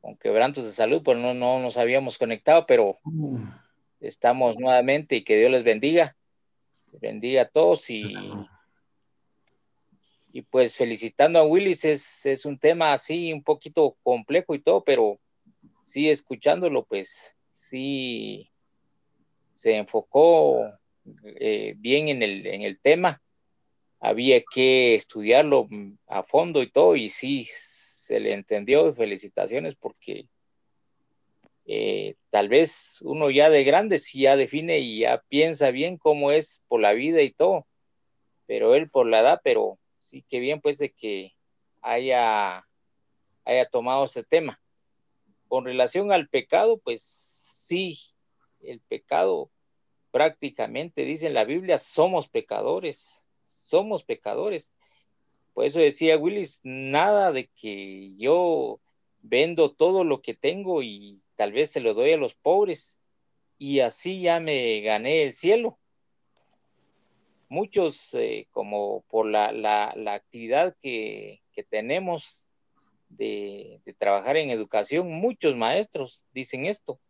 con 0.00 0.16
quebrantos 0.18 0.62
de 0.62 0.70
salud, 0.70 1.02
pues 1.02 1.18
no, 1.18 1.34
no 1.34 1.58
nos 1.58 1.78
habíamos 1.78 2.16
conectado, 2.16 2.64
pero 2.64 3.00
mm. 3.02 3.42
estamos 3.98 4.56
nuevamente 4.56 5.16
y 5.16 5.24
que 5.24 5.36
Dios 5.36 5.50
les 5.50 5.64
bendiga. 5.64 6.16
Bendiga 7.00 7.42
a 7.42 7.48
todos 7.48 7.90
y, 7.90 8.14
y 10.32 10.42
pues 10.42 10.76
felicitando 10.76 11.40
a 11.40 11.44
Willis, 11.44 11.86
es, 11.86 12.24
es 12.24 12.46
un 12.46 12.56
tema 12.56 12.92
así 12.92 13.32
un 13.32 13.42
poquito 13.42 13.96
complejo 14.04 14.54
y 14.54 14.60
todo, 14.60 14.84
pero 14.84 15.18
sí 15.84 16.08
escuchándolo, 16.08 16.84
pues 16.84 17.36
sí 17.50 18.50
se 19.52 19.76
enfocó 19.76 20.72
eh, 21.24 21.74
bien 21.76 22.08
en 22.08 22.22
el, 22.22 22.46
en 22.46 22.62
el 22.62 22.80
tema. 22.80 23.22
Había 24.00 24.42
que 24.42 24.94
estudiarlo 24.94 25.68
a 26.08 26.22
fondo 26.22 26.62
y 26.62 26.70
todo, 26.70 26.96
y 26.96 27.10
sí 27.10 27.46
se 27.50 28.18
le 28.18 28.32
entendió. 28.32 28.92
Felicitaciones 28.92 29.74
porque 29.74 30.26
eh, 31.66 32.16
tal 32.30 32.48
vez 32.48 33.00
uno 33.02 33.30
ya 33.30 33.50
de 33.50 33.64
grande 33.64 33.98
sí 33.98 34.22
ya 34.22 34.36
define 34.36 34.78
y 34.78 35.00
ya 35.00 35.22
piensa 35.28 35.70
bien 35.70 35.98
cómo 35.98 36.32
es 36.32 36.62
por 36.66 36.80
la 36.80 36.92
vida 36.94 37.22
y 37.22 37.30
todo, 37.30 37.66
pero 38.46 38.74
él 38.74 38.90
por 38.90 39.06
la 39.06 39.20
edad, 39.20 39.40
pero 39.44 39.78
sí 40.00 40.24
que 40.28 40.40
bien 40.40 40.60
pues 40.60 40.78
de 40.78 40.90
que 40.90 41.34
haya, 41.82 42.66
haya 43.44 43.64
tomado 43.70 44.04
ese 44.04 44.24
tema. 44.24 44.60
Con 45.54 45.66
relación 45.66 46.10
al 46.10 46.28
pecado, 46.28 46.78
pues 46.78 47.00
sí, 47.00 47.96
el 48.60 48.80
pecado 48.80 49.52
prácticamente 50.10 51.04
dice 51.04 51.28
en 51.28 51.34
la 51.34 51.44
Biblia, 51.44 51.78
somos 51.78 52.26
pecadores, 52.26 53.24
somos 53.44 54.02
pecadores. 54.02 54.74
Por 55.52 55.64
eso 55.64 55.78
decía 55.78 56.18
Willis, 56.18 56.60
nada 56.64 57.30
de 57.30 57.46
que 57.46 58.16
yo 58.16 58.80
vendo 59.22 59.70
todo 59.70 60.02
lo 60.02 60.22
que 60.22 60.34
tengo 60.34 60.82
y 60.82 61.22
tal 61.36 61.52
vez 61.52 61.70
se 61.70 61.80
lo 61.80 61.94
doy 61.94 62.10
a 62.10 62.16
los 62.16 62.34
pobres 62.34 62.98
y 63.56 63.78
así 63.78 64.22
ya 64.22 64.40
me 64.40 64.80
gané 64.80 65.22
el 65.22 65.34
cielo. 65.34 65.78
Muchos, 67.48 68.12
eh, 68.14 68.48
como 68.50 69.02
por 69.02 69.26
la, 69.26 69.94
actividad 70.12 70.74
que, 70.80 71.42
que 71.52 71.62
tenemos 71.62 72.44
de, 73.16 73.80
trabajar 73.98 74.36
en 74.36 74.50
educación, 74.50 75.10
muchos 75.10 75.56
maestros 75.56 76.26
dicen 76.32 76.66
esto. 76.66 77.00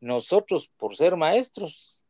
Nosotros, 0.00 0.70
por 0.76 0.96
ser 0.96 1.16
maestros, 1.16 2.04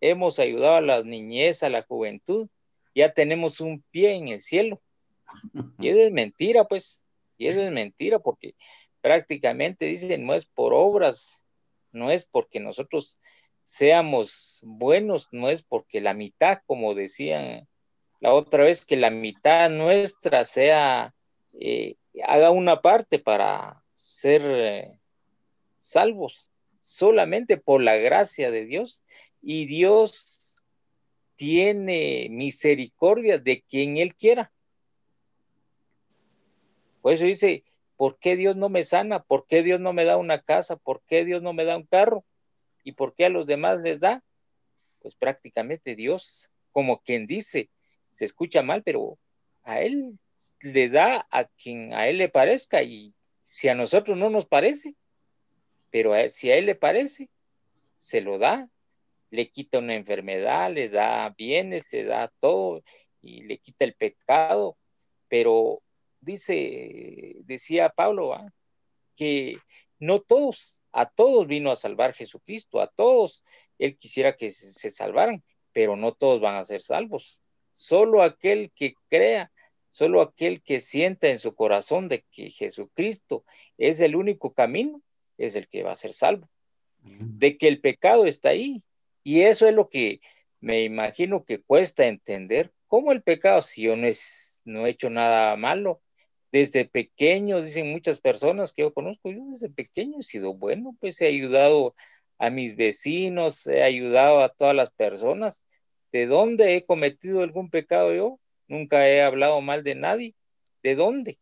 hemos 0.00 0.38
ayudado 0.38 0.76
a 0.76 0.80
la 0.80 1.02
niñez, 1.02 1.62
a 1.62 1.68
la 1.70 1.82
juventud, 1.82 2.48
ya 2.94 3.12
tenemos 3.12 3.60
un 3.60 3.82
pie 3.90 4.14
en 4.14 4.28
el 4.28 4.40
cielo. 4.40 4.80
Y 5.78 5.88
es 5.88 6.12
mentira, 6.12 6.64
pues, 6.64 7.08
y 7.38 7.46
es 7.46 7.56
mentira 7.70 8.18
porque 8.18 8.54
prácticamente 9.00 9.86
dicen, 9.86 10.26
no 10.26 10.34
es 10.34 10.46
por 10.46 10.74
obras, 10.74 11.46
no 11.92 12.10
es 12.10 12.26
porque 12.26 12.60
nosotros 12.60 13.18
seamos 13.62 14.60
buenos, 14.64 15.28
no 15.30 15.48
es 15.48 15.62
porque 15.62 16.00
la 16.00 16.14
mitad, 16.14 16.60
como 16.66 16.94
decían 16.94 17.68
la 18.20 18.34
otra 18.34 18.64
vez, 18.64 18.84
que 18.84 18.96
la 18.96 19.10
mitad 19.10 19.70
nuestra 19.70 20.44
sea 20.44 21.14
eh, 21.52 21.96
haga 22.26 22.50
una 22.50 22.80
parte 22.80 23.18
para 23.18 23.82
ser 23.94 24.42
eh, 24.44 24.92
salvos 25.78 26.50
solamente 26.80 27.56
por 27.56 27.82
la 27.82 27.96
gracia 27.96 28.50
de 28.50 28.64
Dios 28.64 29.04
y 29.42 29.66
Dios 29.66 30.56
tiene 31.36 32.28
misericordia 32.30 33.38
de 33.38 33.62
quien 33.62 33.96
Él 33.96 34.14
quiera. 34.14 34.52
Por 37.00 37.14
eso 37.14 37.24
dice, 37.24 37.64
¿por 37.96 38.18
qué 38.18 38.36
Dios 38.36 38.56
no 38.56 38.68
me 38.68 38.82
sana? 38.82 39.22
¿Por 39.22 39.46
qué 39.46 39.62
Dios 39.62 39.80
no 39.80 39.92
me 39.92 40.04
da 40.04 40.16
una 40.16 40.42
casa? 40.42 40.76
¿Por 40.76 41.02
qué 41.06 41.24
Dios 41.24 41.42
no 41.42 41.52
me 41.52 41.64
da 41.64 41.76
un 41.76 41.86
carro? 41.86 42.24
¿Y 42.84 42.92
por 42.92 43.14
qué 43.14 43.26
a 43.26 43.30
los 43.30 43.46
demás 43.46 43.80
les 43.80 44.00
da? 44.00 44.22
Pues 45.00 45.14
prácticamente 45.14 45.94
Dios, 45.94 46.50
como 46.72 47.00
quien 47.00 47.24
dice, 47.24 47.70
se 48.10 48.26
escucha 48.26 48.62
mal, 48.62 48.82
pero 48.82 49.18
a 49.62 49.80
Él 49.80 50.18
le 50.60 50.88
da 50.88 51.26
a 51.30 51.44
quien 51.44 51.94
a 51.94 52.08
él 52.08 52.18
le 52.18 52.28
parezca 52.28 52.82
y 52.82 53.14
si 53.42 53.68
a 53.68 53.74
nosotros 53.74 54.16
no 54.16 54.30
nos 54.30 54.46
parece, 54.46 54.94
pero 55.90 56.12
si 56.28 56.50
a 56.50 56.56
él 56.56 56.66
le 56.66 56.74
parece, 56.74 57.28
se 57.96 58.20
lo 58.20 58.38
da, 58.38 58.68
le 59.30 59.50
quita 59.50 59.78
una 59.78 59.94
enfermedad, 59.94 60.72
le 60.72 60.88
da 60.88 61.28
bienes, 61.30 61.92
le 61.92 62.04
da 62.04 62.32
todo 62.40 62.82
y 63.22 63.42
le 63.42 63.58
quita 63.58 63.84
el 63.84 63.94
pecado, 63.94 64.76
pero 65.28 65.82
dice, 66.20 67.36
decía 67.44 67.88
Pablo, 67.88 68.36
que 69.16 69.56
no 69.98 70.18
todos, 70.18 70.80
a 70.92 71.06
todos 71.06 71.46
vino 71.46 71.70
a 71.70 71.76
salvar 71.76 72.14
Jesucristo, 72.14 72.80
a 72.80 72.88
todos 72.88 73.44
él 73.78 73.96
quisiera 73.96 74.36
que 74.36 74.50
se 74.50 74.90
salvaran, 74.90 75.42
pero 75.72 75.96
no 75.96 76.12
todos 76.12 76.40
van 76.40 76.56
a 76.56 76.64
ser 76.64 76.80
salvos. 76.80 77.40
Solo 77.72 78.22
aquel 78.22 78.70
que 78.72 78.94
crea 79.08 79.50
Solo 79.90 80.22
aquel 80.22 80.62
que 80.62 80.80
sienta 80.80 81.28
en 81.28 81.38
su 81.38 81.54
corazón 81.54 82.08
de 82.08 82.24
que 82.30 82.50
Jesucristo 82.50 83.44
es 83.76 84.00
el 84.00 84.16
único 84.16 84.52
camino, 84.52 85.02
es 85.36 85.56
el 85.56 85.68
que 85.68 85.82
va 85.82 85.92
a 85.92 85.96
ser 85.96 86.12
salvo. 86.12 86.48
De 87.02 87.56
que 87.56 87.66
el 87.66 87.80
pecado 87.80 88.26
está 88.26 88.50
ahí. 88.50 88.82
Y 89.24 89.42
eso 89.42 89.66
es 89.66 89.74
lo 89.74 89.88
que 89.88 90.20
me 90.60 90.82
imagino 90.84 91.44
que 91.44 91.62
cuesta 91.62 92.06
entender. 92.06 92.72
¿Cómo 92.86 93.12
el 93.12 93.22
pecado, 93.22 93.62
si 93.62 93.82
yo 93.82 93.96
no, 93.96 94.06
es, 94.06 94.60
no 94.64 94.86
he 94.86 94.90
hecho 94.90 95.10
nada 95.10 95.56
malo? 95.56 96.02
Desde 96.52 96.84
pequeño, 96.84 97.62
dicen 97.62 97.90
muchas 97.90 98.20
personas 98.20 98.72
que 98.72 98.82
yo 98.82 98.92
conozco, 98.92 99.30
yo 99.30 99.44
desde 99.50 99.70
pequeño 99.70 100.18
he 100.18 100.22
sido 100.22 100.54
bueno, 100.54 100.96
pues 101.00 101.20
he 101.20 101.26
ayudado 101.26 101.94
a 102.38 102.50
mis 102.50 102.74
vecinos, 102.74 103.66
he 103.66 103.82
ayudado 103.82 104.40
a 104.40 104.48
todas 104.48 104.74
las 104.74 104.90
personas. 104.90 105.64
¿De 106.12 106.26
dónde 106.26 106.74
he 106.74 106.84
cometido 106.84 107.42
algún 107.42 107.70
pecado 107.70 108.12
yo? 108.12 108.39
Nunca 108.70 109.06
he 109.08 109.20
hablado 109.20 109.60
mal 109.60 109.82
de 109.82 109.94
nadie. 109.94 110.34
¿De 110.82 110.94
dónde? 110.94 111.38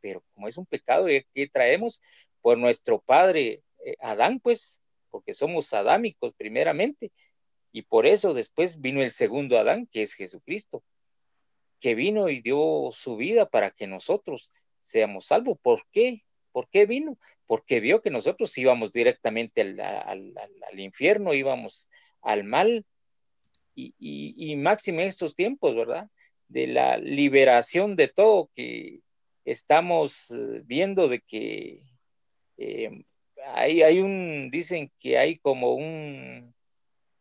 Pero 0.00 0.22
como 0.34 0.48
es 0.48 0.58
un 0.58 0.66
pecado 0.66 1.06
que 1.06 1.48
traemos 1.48 2.02
por 2.42 2.58
nuestro 2.58 3.00
padre 3.00 3.62
eh, 3.84 3.96
Adán, 4.00 4.40
pues, 4.40 4.82
porque 5.10 5.32
somos 5.32 5.72
adámicos 5.72 6.34
primeramente, 6.36 7.12
y 7.72 7.82
por 7.82 8.06
eso 8.06 8.34
después 8.34 8.80
vino 8.80 9.02
el 9.02 9.12
segundo 9.12 9.58
Adán, 9.58 9.86
que 9.90 10.02
es 10.02 10.14
Jesucristo, 10.14 10.84
que 11.80 11.94
vino 11.94 12.28
y 12.28 12.40
dio 12.40 12.90
su 12.92 13.16
vida 13.16 13.48
para 13.48 13.70
que 13.70 13.86
nosotros 13.86 14.52
seamos 14.80 15.26
salvos. 15.26 15.58
¿Por 15.62 15.86
qué? 15.90 16.22
¿Por 16.52 16.68
qué 16.68 16.86
vino? 16.86 17.18
Porque 17.46 17.80
vio 17.80 18.02
que 18.02 18.10
nosotros 18.10 18.56
íbamos 18.58 18.92
directamente 18.92 19.60
al, 19.60 20.78
infierno, 20.78 21.34
íbamos 21.34 21.88
al 22.20 22.44
mal, 22.44 22.84
y, 23.74 23.94
y 23.98 24.56
máximo 24.56 25.00
en 25.00 25.08
estos 25.08 25.34
tiempos, 25.34 25.74
¿verdad? 25.74 26.08
De 26.48 26.66
la 26.66 26.98
liberación 26.98 27.94
de 27.94 28.08
todo 28.08 28.50
que 28.54 29.00
estamos 29.44 30.30
eh, 30.30 30.62
viendo 30.64 31.08
de 31.08 31.20
que 31.20 31.82
eh, 32.56 33.04
hay, 33.54 33.82
hay, 33.82 34.00
un, 34.00 34.50
dicen 34.50 34.90
que 34.98 35.18
hay 35.18 35.38
como 35.38 35.74
un, 35.74 36.54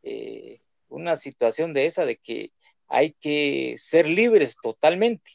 eh, 0.04 0.62
una 0.88 1.16
situación 1.16 1.74
de 1.74 1.86
esa 1.86 2.06
de 2.06 2.18
que 2.18 2.52
hay 2.88 3.12
que 3.20 3.74
ser 3.76 4.08
libres 4.08 4.56
totalmente 4.62 5.32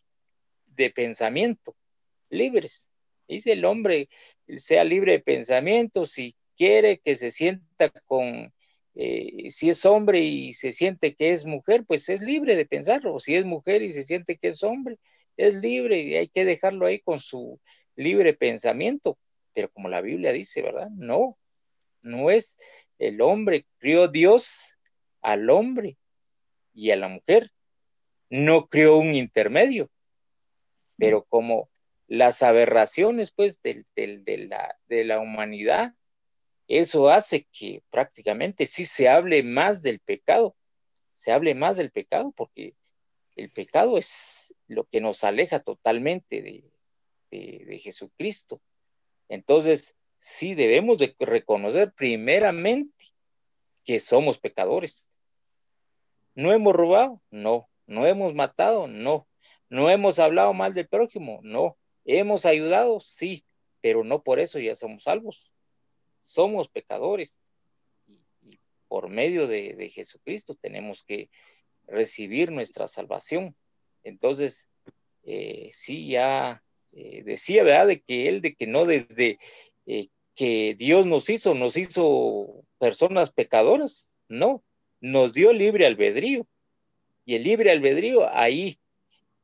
de 0.66 0.90
pensamiento, 0.90 1.76
libres. 2.30 2.88
Dice 3.26 3.52
el 3.52 3.64
hombre, 3.64 4.08
sea 4.56 4.84
libre 4.84 5.12
de 5.12 5.20
pensamiento, 5.20 6.06
si 6.06 6.34
quiere 6.56 6.98
que 6.98 7.14
se 7.14 7.30
sienta 7.30 7.90
con 8.06 8.52
eh, 9.00 9.48
si 9.50 9.70
es 9.70 9.86
hombre 9.86 10.18
y 10.18 10.52
se 10.54 10.72
siente 10.72 11.14
que 11.14 11.30
es 11.30 11.46
mujer, 11.46 11.84
pues 11.86 12.08
es 12.08 12.20
libre 12.20 12.56
de 12.56 12.66
pensarlo. 12.66 13.20
Si 13.20 13.36
es 13.36 13.44
mujer 13.44 13.82
y 13.82 13.92
se 13.92 14.02
siente 14.02 14.36
que 14.38 14.48
es 14.48 14.64
hombre, 14.64 14.98
es 15.36 15.54
libre 15.54 16.00
y 16.00 16.16
hay 16.16 16.26
que 16.26 16.44
dejarlo 16.44 16.84
ahí 16.84 16.98
con 16.98 17.20
su 17.20 17.60
libre 17.94 18.34
pensamiento. 18.34 19.16
Pero 19.54 19.70
como 19.70 19.88
la 19.88 20.00
Biblia 20.00 20.32
dice, 20.32 20.62
¿verdad? 20.62 20.88
No, 20.90 21.38
no 22.02 22.32
es 22.32 22.58
el 22.98 23.20
hombre, 23.20 23.66
crió 23.78 24.08
Dios 24.08 24.76
al 25.22 25.48
hombre 25.48 25.96
y 26.74 26.90
a 26.90 26.96
la 26.96 27.06
mujer. 27.06 27.52
No 28.30 28.66
crió 28.66 28.98
un 28.98 29.14
intermedio. 29.14 29.92
Pero 30.96 31.24
como 31.24 31.70
las 32.08 32.42
aberraciones, 32.42 33.30
pues, 33.30 33.62
de, 33.62 33.84
la, 34.48 34.76
de 34.88 35.04
la 35.04 35.20
humanidad 35.20 35.94
eso 36.68 37.08
hace 37.08 37.44
que 37.50 37.82
prácticamente 37.90 38.66
sí 38.66 38.84
se 38.84 39.08
hable 39.08 39.42
más 39.42 39.82
del 39.82 40.00
pecado, 40.00 40.54
se 41.12 41.32
hable 41.32 41.54
más 41.54 41.78
del 41.78 41.90
pecado 41.90 42.30
porque 42.36 42.74
el 43.36 43.50
pecado 43.50 43.96
es 43.96 44.54
lo 44.66 44.84
que 44.84 45.00
nos 45.00 45.24
aleja 45.24 45.60
totalmente 45.60 46.42
de, 46.42 46.70
Jesucristo. 47.80 48.60
Entonces, 49.28 49.96
sí 50.18 50.54
debemos 50.54 50.98
de 50.98 51.14
reconocer 51.18 51.92
primeramente 51.92 53.06
que 53.84 54.00
somos 54.00 54.38
pecadores. 54.38 55.08
¿No 56.34 56.52
hemos 56.52 56.74
robado? 56.74 57.22
No. 57.30 57.68
¿No 57.86 58.06
hemos 58.06 58.34
matado? 58.34 58.88
No. 58.88 59.28
¿No 59.68 59.90
hemos 59.90 60.18
hablado 60.18 60.52
mal 60.54 60.72
del 60.72 60.88
prójimo? 60.88 61.40
No. 61.42 61.78
¿Hemos 62.04 62.46
ayudado? 62.46 63.00
Sí, 63.00 63.44
pero 63.80 64.04
no 64.04 64.22
por 64.22 64.40
eso 64.40 64.58
ya 64.58 64.74
somos 64.74 65.04
salvos 65.04 65.52
somos 66.20 66.68
pecadores 66.68 67.40
y, 68.06 68.58
por 68.88 69.08
medio 69.08 69.46
de, 69.46 69.90
Jesucristo 69.92 70.54
tenemos 70.54 71.02
que 71.02 71.30
recibir 71.86 72.50
nuestra 72.50 72.88
salvación. 72.88 73.54
Entonces, 74.02 74.70
eh, 75.24 75.70
sí, 75.72 76.08
ya 76.08 76.62
eh, 76.92 77.22
decía, 77.24 77.62
¿verdad? 77.62 77.86
De 77.88 78.00
que 78.00 78.28
él, 78.28 78.40
de 78.40 78.54
que 78.54 78.66
no 78.66 78.84
desde 78.84 79.38
eh, 79.86 80.08
que 80.34 80.74
Dios 80.78 81.06
nos 81.06 81.28
hizo, 81.30 81.54
nos 81.54 81.76
hizo 81.76 82.64
personas 82.78 83.30
pecadoras, 83.30 84.14
no, 84.28 84.62
nos 85.00 85.32
dio 85.32 85.52
libre 85.52 85.86
albedrío. 85.86 86.46
Y 87.24 87.34
el 87.34 87.44
libre 87.44 87.70
albedrío 87.70 88.28
ahí, 88.32 88.78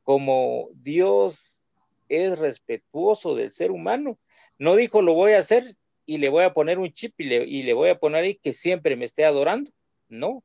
como 0.03 0.69
Dios 0.73 1.63
es 2.09 2.39
respetuoso 2.39 3.35
del 3.35 3.51
ser 3.51 3.71
humano, 3.71 4.17
no 4.57 4.75
dijo 4.75 5.01
lo 5.01 5.13
voy 5.13 5.33
a 5.33 5.39
hacer 5.39 5.75
y 6.05 6.17
le 6.17 6.29
voy 6.29 6.43
a 6.43 6.53
poner 6.53 6.79
un 6.79 6.91
chip 6.91 7.19
y 7.19 7.63
le, 7.63 7.73
voy 7.73 7.89
a 7.89 7.99
poner 7.99 8.23
ahí 8.23 8.35
que 8.35 8.53
siempre 8.53 8.95
me 8.95 9.05
esté 9.05 9.25
adorando. 9.25 9.71
No, 10.07 10.43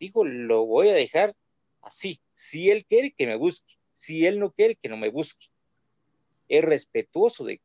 digo, 0.00 0.24
lo 0.24 0.64
voy 0.64 0.88
a 0.88 0.94
dejar 0.94 1.34
así. 1.82 2.20
Si 2.34 2.70
él 2.70 2.84
quiere 2.86 3.12
que 3.12 3.26
me 3.26 3.36
busque, 3.36 3.74
si 3.92 4.26
él 4.26 4.38
no 4.38 4.52
quiere 4.52 4.76
que 4.76 4.88
no 4.88 4.96
me 4.96 5.10
busque. 5.10 5.46
Es 6.48 6.64
respetuoso 6.64 7.44
de, 7.44 7.60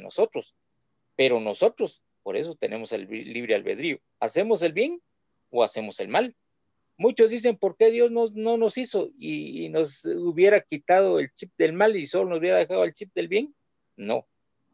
nosotros, 0.00 0.54
pero 1.14 1.40
nosotros, 1.40 2.02
por 2.22 2.36
eso 2.36 2.56
tenemos 2.56 2.92
el 2.92 3.06
libre 3.08 3.54
albedrío. 3.54 4.00
¿Hacemos 4.18 4.62
el 4.62 4.72
bien 4.72 5.00
o 5.50 5.62
hacemos 5.62 6.00
el 6.00 6.08
mal? 6.08 6.34
Muchos 6.98 7.30
dicen, 7.30 7.56
¿por 7.56 7.76
qué 7.76 7.90
Dios 7.90 8.10
no 8.10 8.56
nos 8.56 8.78
hizo 8.78 9.10
y, 9.18 9.64
y 9.64 9.68
nos 9.68 10.04
hubiera 10.06 10.60
quitado 10.60 11.20
el 11.20 11.32
chip 11.34 11.52
del 11.56 11.72
mal 11.72 11.94
y 11.94 12.06
solo 12.06 12.30
nos 12.30 12.40
hubiera 12.40 12.58
dejado 12.58 12.84
el 12.84 12.94
chip 12.94 13.12
del 13.14 13.28
bien? 13.28 13.54
No, 13.96 14.26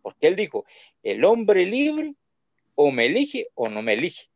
porque 0.03 0.27
él 0.27 0.37
dijo, 0.37 0.65
el 1.03 1.25
hombre 1.25 1.65
libre 1.65 2.15
o 2.75 2.91
me 2.91 3.07
elige 3.07 3.49
o 3.55 3.69
no 3.69 3.83
me 3.83 3.95
elige, 3.95 4.29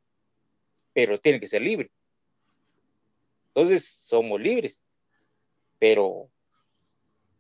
pero 0.93 1.19
tiene 1.19 1.41
que 1.41 1.47
ser 1.47 1.63
libre. 1.63 1.91
Entonces 3.49 3.87
somos 3.87 4.41
libres, 4.41 4.83
pero 5.79 6.29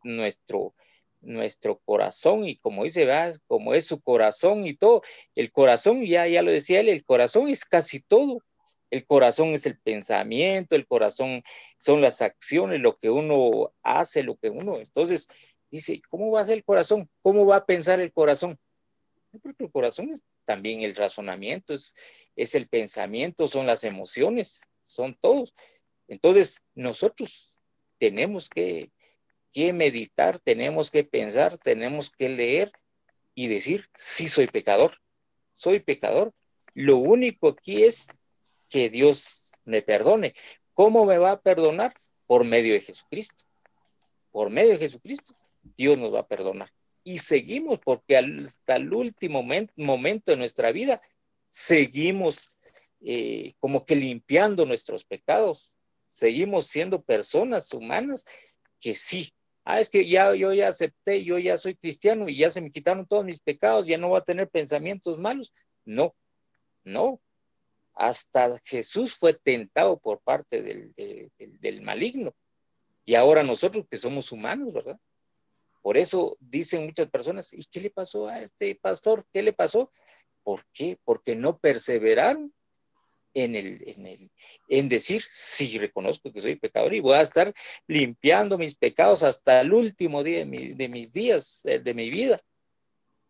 nuestro, 0.03 0.75
nuestro 1.21 1.79
corazón 1.85 2.47
y 2.47 2.57
como 2.57 2.85
dice, 2.85 3.07
como 3.47 3.75
es 3.75 3.87
su 3.87 4.01
corazón 4.01 4.67
y 4.67 4.75
todo, 4.75 5.03
el 5.35 5.53
corazón, 5.53 6.05
ya, 6.05 6.27
ya 6.27 6.43
lo 6.43 6.51
decía 6.51 6.81
él, 6.81 6.89
el 6.89 7.05
corazón 7.05 7.49
es 7.49 7.65
casi 7.65 8.01
todo. 8.01 8.43
El 8.89 9.05
corazón 9.05 9.49
es 9.49 9.67
el 9.67 9.77
pensamiento, 9.79 10.77
el 10.77 10.87
corazón 10.87 11.43
son 11.77 12.01
las 12.01 12.23
acciones, 12.23 12.81
lo 12.81 12.97
que 12.99 13.11
uno 13.11 13.73
hace, 13.83 14.23
lo 14.23 14.37
que 14.37 14.49
uno. 14.49 14.79
Entonces, 14.79 15.29
Dice, 15.70 16.00
¿cómo 16.09 16.31
va 16.31 16.40
a 16.40 16.44
ser 16.44 16.59
el 16.59 16.64
corazón? 16.64 17.09
¿Cómo 17.22 17.46
va 17.46 17.57
a 17.57 17.66
pensar 17.66 18.00
el 18.00 18.12
corazón? 18.12 18.59
Porque 19.42 19.64
el 19.64 19.70
corazón 19.70 20.11
es 20.11 20.22
también 20.44 20.83
el 20.83 20.94
razonamiento, 20.94 21.74
es, 21.74 21.94
es 22.37 22.55
el 22.55 22.68
pensamiento, 22.68 23.48
son 23.48 23.66
las 23.66 23.85
emociones, 23.85 24.62
son 24.83 25.16
todos. 25.20 25.55
Entonces, 26.09 26.62
nosotros 26.74 27.61
tenemos 27.98 28.48
que, 28.48 28.90
que 29.52 29.72
meditar, 29.72 30.38
tenemos 30.38 30.90
que 30.90 31.05
pensar, 31.05 31.59
tenemos 31.59 32.11
que 32.11 32.29
leer 32.29 32.72
y 33.35 33.48
decir, 33.48 33.88
sí 33.94 34.29
soy 34.29 34.46
pecador, 34.46 34.98
soy 35.55 35.81
pecador. 35.81 36.33
Lo 36.74 36.98
único 36.98 37.48
aquí 37.48 37.85
es 37.85 38.09
que 38.68 38.90
Dios 38.90 39.52
me 39.64 39.83
perdone. 39.83 40.35
¿Cómo 40.74 41.05
me 41.05 41.18
va 41.18 41.33
a 41.33 41.40
perdonar? 41.40 41.94
Por 42.26 42.44
medio 42.44 42.74
de 42.74 42.81
Jesucristo. 42.81 43.44
Por 44.31 44.50
medio 44.50 44.72
de 44.72 44.79
Jesucristo. 44.79 45.35
Dios 45.76 45.98
nos 45.98 46.12
va 46.12 46.20
a 46.20 46.26
perdonar. 46.26 46.68
Y 47.05 47.18
seguimos 47.18 47.79
porque 47.79 48.16
hasta 48.16 48.76
el 48.76 48.92
último 48.92 49.44
momento 49.76 50.33
de 50.33 50.37
nuestra 50.37 50.72
vida 50.72 51.00
seguimos 51.48 52.57
eh, 53.00 53.55
como 53.61 53.87
que 53.87 53.94
limpiando 53.94 54.66
nuestros 54.66 55.05
pecados. 55.05 55.76
Seguimos 56.07 56.66
siendo 56.66 57.02
personas 57.02 57.72
humanas 57.72 58.24
que 58.81 58.94
sí. 58.94 59.33
Ah, 59.64 59.81
es 59.81 59.90
que 59.90 60.09
ya 60.09 60.35
yo 60.35 60.52
ya 60.52 60.68
acepté, 60.68 61.24
yo 61.24 61.38
ya 61.38 61.57
soy 61.57 61.76
cristiano 61.76 62.29
y 62.29 62.37
ya 62.37 62.50
se 62.50 62.61
me 62.61 62.70
quitaron 62.70 63.07
todos 63.07 63.24
mis 63.24 63.40
pecados, 63.40 63.87
ya 63.87 63.98
no 63.98 64.09
voy 64.09 64.18
a 64.18 64.24
tener 64.24 64.48
pensamientos 64.48 65.18
malos. 65.18 65.52
No, 65.85 66.14
no. 66.85 67.20
Hasta 67.94 68.59
Jesús 68.64 69.16
fue 69.16 69.33
tentado 69.33 69.98
por 69.98 70.20
parte 70.20 70.62
del, 70.62 70.92
del 71.37 71.83
maligno. 71.83 72.35
Y 73.05 73.14
ahora 73.14 73.42
nosotros 73.44 73.87
que 73.88 73.96
somos 73.96 74.33
humanos, 74.33 74.72
¿verdad? 74.72 74.98
Por 75.87 75.96
eso 75.96 76.37
dicen 76.40 76.85
muchas 76.85 77.09
personas, 77.09 77.53
¿y 77.53 77.64
qué 77.66 77.81
le 77.81 77.90
pasó 77.90 78.27
a 78.27 78.40
este 78.40 78.75
pastor? 78.75 79.25
¿Qué 79.33 79.40
le 79.40 79.53
pasó? 79.53 79.92
¿Por 80.42 80.66
qué? 80.72 80.99
Porque 81.05 81.37
no 81.37 81.59
perseveraron 81.59 82.53
en, 83.35 83.55
el, 83.55 83.85
en, 83.87 84.05
el, 84.05 84.31
en 84.68 84.88
decir, 84.88 85.22
sí, 85.33 85.79
reconozco 85.79 86.33
que 86.33 86.40
soy 86.40 86.57
pecador 86.57 86.92
y 86.92 86.99
voy 86.99 87.14
a 87.14 87.20
estar 87.20 87.55
limpiando 87.87 88.59
mis 88.59 88.75
pecados 88.75 89.22
hasta 89.22 89.61
el 89.61 89.72
último 89.72 90.25
día 90.25 90.44
de, 90.44 90.75
de 90.75 90.88
mis 90.88 91.12
días, 91.12 91.64
eh, 91.66 91.79
de 91.79 91.94
mi 91.94 92.11
vida. 92.11 92.40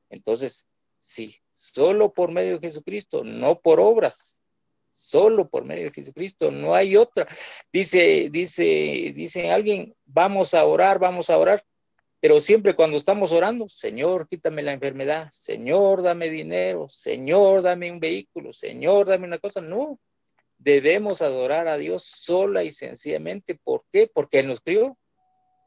Entonces, 0.09 0.67
sí, 0.99 1.37
solo 1.53 2.15
por 2.15 2.33
medio 2.33 2.59
de 2.59 2.69
Jesucristo, 2.69 3.23
no 3.23 3.61
por 3.61 3.81
obras, 3.81 4.43
solo 4.89 5.47
por 5.51 5.67
medio 5.67 5.91
de 5.91 5.93
Jesucristo, 5.93 6.51
no 6.51 6.75
hay 6.75 6.97
otra. 6.97 7.29
Dice, 7.71 8.31
dice, 8.31 9.13
dice 9.15 9.51
alguien, 9.51 9.95
vamos 10.07 10.55
a 10.55 10.65
orar, 10.65 10.99
vamos 10.99 11.29
a 11.29 11.37
orar. 11.37 11.63
Pero 12.21 12.41
siempre 12.41 12.75
cuando 12.75 12.97
estamos 12.97 13.33
orando, 13.33 13.69
Señor, 13.69 14.29
quítame 14.29 14.63
la 14.63 14.73
enfermedad, 14.73 15.29
Señor, 15.31 16.03
dame 16.03 16.31
dinero, 16.31 16.89
Señor, 16.89 17.63
dame 17.63 17.91
un 17.91 18.01
vehículo, 18.01 18.53
Señor, 18.53 19.07
dame 19.07 19.27
una 19.27 19.39
cosa. 19.39 19.61
No, 19.61 20.01
debemos 20.59 21.21
adorar 21.23 21.69
a 21.69 21.77
Dios 21.77 22.05
sola 22.05 22.65
y 22.65 22.71
sencillamente. 22.71 23.55
¿Por 23.55 23.85
qué? 23.93 24.11
Porque 24.13 24.39
Él 24.39 24.49
nos 24.49 24.61
crió, 24.61 24.99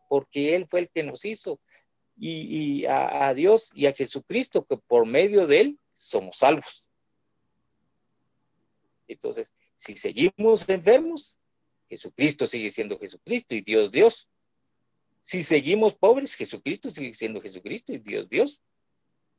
porque 0.08 0.56
Él 0.56 0.66
fue 0.68 0.82
el 0.82 0.90
que 0.90 1.04
nos 1.04 1.24
hizo. 1.26 1.60
Y, 2.22 2.86
a, 2.86 3.30
a 3.30 3.34
Dios 3.34 3.72
y 3.74 3.86
a 3.86 3.94
Jesucristo, 3.94 4.66
que 4.66 4.76
por 4.76 5.06
medio 5.06 5.48
de 5.48 5.62
Él 5.62 5.80
somos 5.94 6.38
salvos. 6.38 6.92
Entonces, 9.08 9.54
si 9.78 9.96
seguimos 9.96 10.68
enfermos, 10.68 11.38
Jesucristo 11.90 12.46
sigue 12.46 12.72
siendo 12.72 13.00
Jesucristo 13.00 13.56
y 13.56 13.62
Dios 13.62 13.92
Dios. 13.92 14.30
Si 15.22 15.44
seguimos 15.44 15.96
pobres, 15.96 16.36
Jesucristo 16.36 16.90
sigue 16.90 17.14
siendo 17.14 17.42
Jesucristo 17.42 17.94
y 17.94 18.00
Dios 18.00 18.30
Dios. 18.30 18.64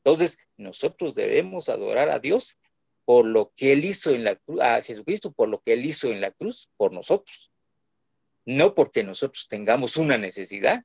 Entonces, 0.04 0.38
nosotros 0.56 1.14
debemos 1.14 1.68
adorar 1.68 2.08
a 2.10 2.18
Dios 2.18 2.58
por 3.04 3.26
lo 3.26 3.52
que 3.56 3.72
Él 3.72 3.84
hizo 3.84 4.12
en 4.12 4.24
la 4.24 4.36
cruz, 4.36 4.60
a 4.60 4.82
Jesucristo 4.82 5.32
por 5.32 5.48
lo 5.48 5.60
que 5.60 5.72
Él 5.72 5.84
hizo 5.84 6.08
en 6.08 6.20
la 6.20 6.30
cruz 6.30 6.70
por 6.76 6.92
nosotros. 6.92 7.50
No 8.44 8.74
porque 8.74 9.02
nosotros 9.02 9.48
tengamos 9.48 9.96
una 9.96 10.16
necesidad. 10.16 10.84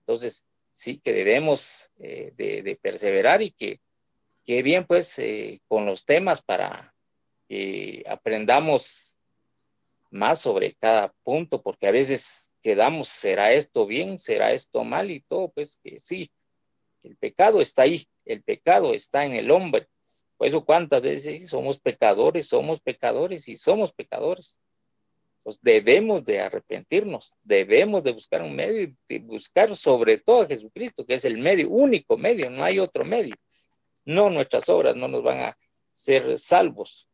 Entonces, 0.00 0.46
sí 0.72 0.98
que 0.98 1.12
debemos 1.12 1.90
eh, 1.98 2.32
de, 2.36 2.78
perseverar 2.80 3.42
y 3.42 3.52
que, 3.52 3.80
que 4.44 4.62
bien 4.62 4.86
pues 4.86 5.18
eh, 5.18 5.60
con 5.68 5.86
los 5.86 6.04
temas 6.04 6.42
para 6.42 6.94
que 7.48 8.02
aprendamos 8.06 9.18
más 10.10 10.40
sobre 10.40 10.74
cada 10.74 11.12
punto, 11.22 11.62
porque 11.62 11.88
a 11.88 11.92
veces 11.92 12.53
quedamos, 12.64 13.08
¿será 13.08 13.52
esto 13.52 13.86
bien? 13.86 14.18
¿Será 14.18 14.52
esto 14.54 14.84
mal? 14.84 15.10
Y 15.10 15.20
todo, 15.20 15.50
pues 15.50 15.78
que 15.84 15.98
sí, 15.98 16.30
el 17.02 17.14
pecado 17.16 17.60
está 17.60 17.82
ahí, 17.82 18.02
el 18.24 18.42
pecado 18.42 18.94
está 18.94 19.26
en 19.26 19.34
el 19.34 19.50
hombre, 19.50 19.86
Por 20.38 20.48
eso 20.48 20.64
cuántas 20.64 21.02
veces 21.02 21.48
somos 21.48 21.78
pecadores, 21.78 22.48
somos 22.48 22.80
pecadores 22.80 23.46
y 23.48 23.56
somos 23.56 23.92
pecadores. 23.92 24.58
Debemos 25.60 26.24
de 26.24 26.40
arrepentirnos, 26.40 27.34
debemos 27.42 28.02
de 28.02 28.12
buscar 28.12 28.42
un 28.42 28.56
medio 28.56 28.96
y 29.08 29.18
buscar 29.18 29.76
sobre 29.76 30.16
todo 30.16 30.42
a 30.42 30.46
Jesucristo, 30.46 31.04
que 31.04 31.14
es 31.14 31.26
el 31.26 31.36
medio, 31.36 31.68
único 31.68 32.16
medio, 32.16 32.48
no 32.48 32.64
hay 32.64 32.78
otro 32.78 33.04
medio. 33.04 33.34
No, 34.06 34.30
nuestras 34.30 34.70
obras 34.70 34.96
no 34.96 35.06
nos 35.06 35.22
van 35.22 35.40
a 35.40 35.58
ser 35.92 36.38
salvos. 36.38 37.10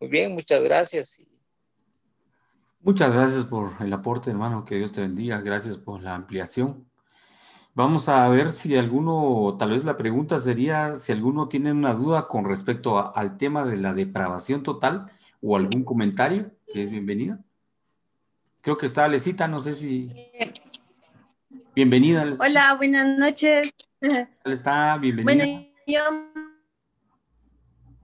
Muy 0.00 0.08
bien, 0.08 0.32
muchas 0.32 0.62
gracias. 0.64 1.20
Muchas 2.82 3.14
gracias 3.14 3.44
por 3.44 3.72
el 3.80 3.92
aporte, 3.92 4.30
hermano. 4.30 4.64
Que 4.64 4.76
Dios 4.76 4.92
te 4.92 5.02
bendiga. 5.02 5.40
Gracias 5.42 5.76
por 5.76 6.02
la 6.02 6.14
ampliación. 6.14 6.90
Vamos 7.74 8.08
a 8.08 8.26
ver 8.28 8.52
si 8.52 8.76
alguno, 8.76 9.56
tal 9.58 9.70
vez 9.70 9.84
la 9.84 9.96
pregunta 9.96 10.38
sería 10.38 10.96
si 10.96 11.12
alguno 11.12 11.48
tiene 11.48 11.72
una 11.72 11.94
duda 11.94 12.26
con 12.26 12.44
respecto 12.44 13.14
al 13.14 13.36
tema 13.36 13.64
de 13.64 13.76
la 13.76 13.94
depravación 13.94 14.62
total 14.62 15.10
o 15.40 15.56
algún 15.56 15.84
comentario, 15.84 16.50
que 16.72 16.82
es 16.82 16.90
bienvenida. 16.90 17.38
Creo 18.62 18.76
que 18.76 18.86
está 18.86 19.04
Alecita, 19.04 19.46
no 19.46 19.60
sé 19.60 19.74
si... 19.74 20.10
Bienvenida. 21.74 22.24
Hola, 22.38 22.74
buenas 22.74 23.18
noches. 23.18 23.72
Está, 24.44 24.98
bienvenida. 24.98 25.44
Bueno, 25.44 25.66
yo 25.86 26.00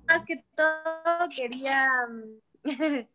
más 0.06 0.24
que 0.24 0.44
todo 0.54 1.28
quería 1.34 1.90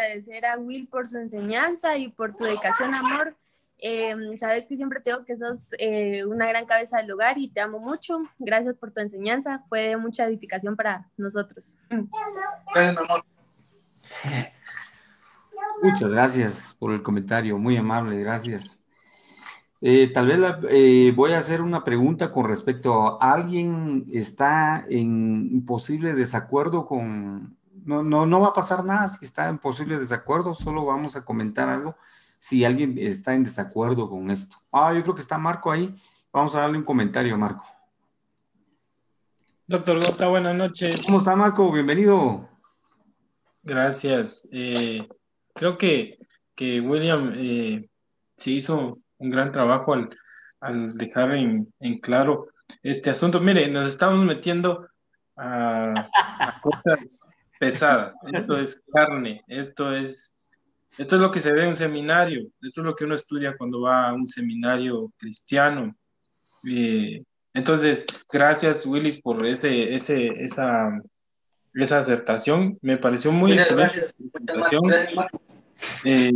agradecer 0.00 0.46
a 0.46 0.58
Will 0.58 0.88
por 0.88 1.06
su 1.06 1.18
enseñanza 1.18 1.96
y 1.96 2.08
por 2.08 2.34
tu 2.34 2.44
dedicación, 2.44 2.94
amor. 2.94 3.36
Em, 3.78 4.36
sabes 4.38 4.66
que 4.66 4.76
siempre 4.76 5.00
tengo 5.00 5.24
que 5.24 5.36
sos 5.36 5.70
eh, 5.78 6.24
una 6.24 6.46
gran 6.46 6.64
cabeza 6.64 6.96
del 6.98 7.12
hogar 7.12 7.36
y 7.36 7.48
te 7.48 7.60
amo 7.60 7.78
mucho. 7.78 8.20
Gracias 8.38 8.74
por 8.76 8.90
tu 8.90 9.00
enseñanza. 9.00 9.62
Fue 9.68 9.88
de 9.88 9.96
mucha 9.96 10.24
edificación 10.26 10.76
para 10.76 11.10
nosotros. 11.16 11.76
Gracias, 11.90 12.96
amor. 12.96 13.24
Muchas 15.82 16.10
gracias 16.10 16.76
por 16.78 16.92
el 16.92 17.02
comentario, 17.02 17.58
muy 17.58 17.76
amable, 17.76 18.18
gracias. 18.20 18.82
Eh, 19.82 20.10
tal 20.12 20.26
vez 20.26 20.38
eh, 20.70 21.12
voy 21.14 21.32
a 21.32 21.38
hacer 21.38 21.60
una 21.60 21.84
pregunta 21.84 22.32
con 22.32 22.48
respecto 22.48 23.22
a 23.22 23.32
alguien 23.32 24.04
está 24.10 24.86
en 24.88 25.64
posible 25.66 26.14
desacuerdo 26.14 26.86
con, 26.86 27.56
no, 27.86 28.02
no, 28.02 28.26
no 28.26 28.40
va 28.40 28.48
a 28.48 28.52
pasar 28.52 28.84
nada 28.84 29.08
si 29.08 29.24
está 29.24 29.48
en 29.48 29.58
posible 29.58 29.98
desacuerdo, 29.98 30.54
solo 30.54 30.84
vamos 30.84 31.16
a 31.16 31.24
comentar 31.24 31.68
algo 31.68 31.96
si 32.38 32.64
alguien 32.64 32.98
está 32.98 33.34
en 33.34 33.44
desacuerdo 33.44 34.10
con 34.10 34.30
esto. 34.30 34.56
Ah, 34.72 34.92
yo 34.92 35.02
creo 35.02 35.14
que 35.14 35.20
está 35.20 35.38
Marco 35.38 35.70
ahí, 35.70 35.94
vamos 36.32 36.54
a 36.54 36.60
darle 36.60 36.78
un 36.78 36.84
comentario, 36.84 37.38
Marco. 37.38 37.64
Doctor 39.66 40.00
Gota, 40.04 40.28
buenas 40.28 40.54
noches. 40.54 41.02
¿Cómo 41.04 41.18
está 41.18 41.34
Marco? 41.34 41.72
Bienvenido. 41.72 42.48
Gracias. 43.62 44.46
Eh, 44.52 45.08
creo 45.54 45.78
que, 45.78 46.18
que 46.54 46.80
William 46.80 47.32
eh, 47.34 47.88
se 48.36 48.50
hizo 48.50 48.98
un 49.18 49.30
gran 49.30 49.50
trabajo 49.50 49.94
al, 49.94 50.16
al 50.60 50.94
dejar 50.94 51.34
en, 51.34 51.72
en, 51.80 51.98
claro 51.98 52.48
este 52.82 53.10
asunto. 53.10 53.40
Mire, 53.40 53.68
nos 53.68 53.86
estamos 53.86 54.24
metiendo 54.24 54.86
a, 55.36 55.94
a, 55.94 56.60
cosas 56.60 57.26
pesadas. 57.58 58.16
Esto 58.32 58.56
es 58.56 58.82
carne, 58.92 59.42
esto 59.48 59.94
es, 59.94 60.40
esto 60.98 61.16
es 61.16 61.22
lo 61.22 61.30
que 61.30 61.40
se 61.40 61.52
ve 61.52 61.62
en 61.62 61.68
un 61.68 61.76
seminario, 61.76 62.48
esto 62.62 62.80
es 62.80 62.84
lo 62.84 62.94
que 62.94 63.04
uno 63.04 63.14
estudia 63.14 63.56
cuando 63.56 63.80
va 63.82 64.08
a 64.08 64.14
un 64.14 64.28
seminario 64.28 65.12
cristiano. 65.16 65.96
Eh, 66.68 67.22
entonces, 67.54 68.06
gracias 68.30 68.84
Willis 68.86 69.20
por 69.20 69.46
ese, 69.46 69.94
ese, 69.94 70.28
esa 70.42 70.90
esa 71.82 71.98
acertación. 71.98 72.78
Me 72.82 72.96
pareció 72.96 73.30
muy 73.32 73.54
Gracias. 73.54 74.16
Eh, 76.04 76.32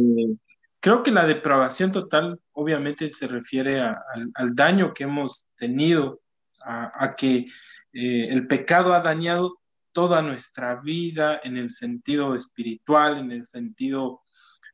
creo 0.81 1.03
que 1.03 1.11
la 1.11 1.27
depravación 1.27 1.93
total 1.93 2.39
obviamente 2.53 3.11
se 3.11 3.27
refiere 3.27 3.81
a, 3.81 3.99
al, 4.13 4.31
al, 4.35 4.55
daño 4.55 4.93
que 4.93 5.05
hemos 5.05 5.49
tenido, 5.57 6.21
a, 6.63 6.93
a 7.05 7.17
que 7.17 7.47
eh, 7.93 8.29
el 8.31 8.47
pecado 8.47 8.93
ha 8.93 9.01
dañado 9.01 9.59
toda 9.93 10.23
nuestra 10.23 10.81
vida 10.81 11.41
en 11.43 11.57
el 11.57 11.71
sentido 11.71 12.35
espiritual, 12.35 13.19
en 13.19 13.33
el 13.33 13.47
sentido 13.47 14.23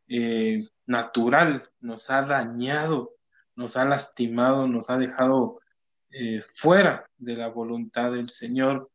eh, 0.08 0.62
natural, 0.86 1.68
nos 1.80 2.10
ha 2.10 2.22
dañado, 2.22 3.12
nos 3.54 3.76
ha 3.76 3.84
lastimado, 3.84 4.68
nos 4.68 4.90
ha 4.90 4.98
dejado 4.98 5.60
eh, 6.10 6.40
fuera 6.42 7.08
de 7.16 7.36
la 7.36 7.48
voluntad 7.48 8.12
del 8.12 8.30
Señor 8.30 8.90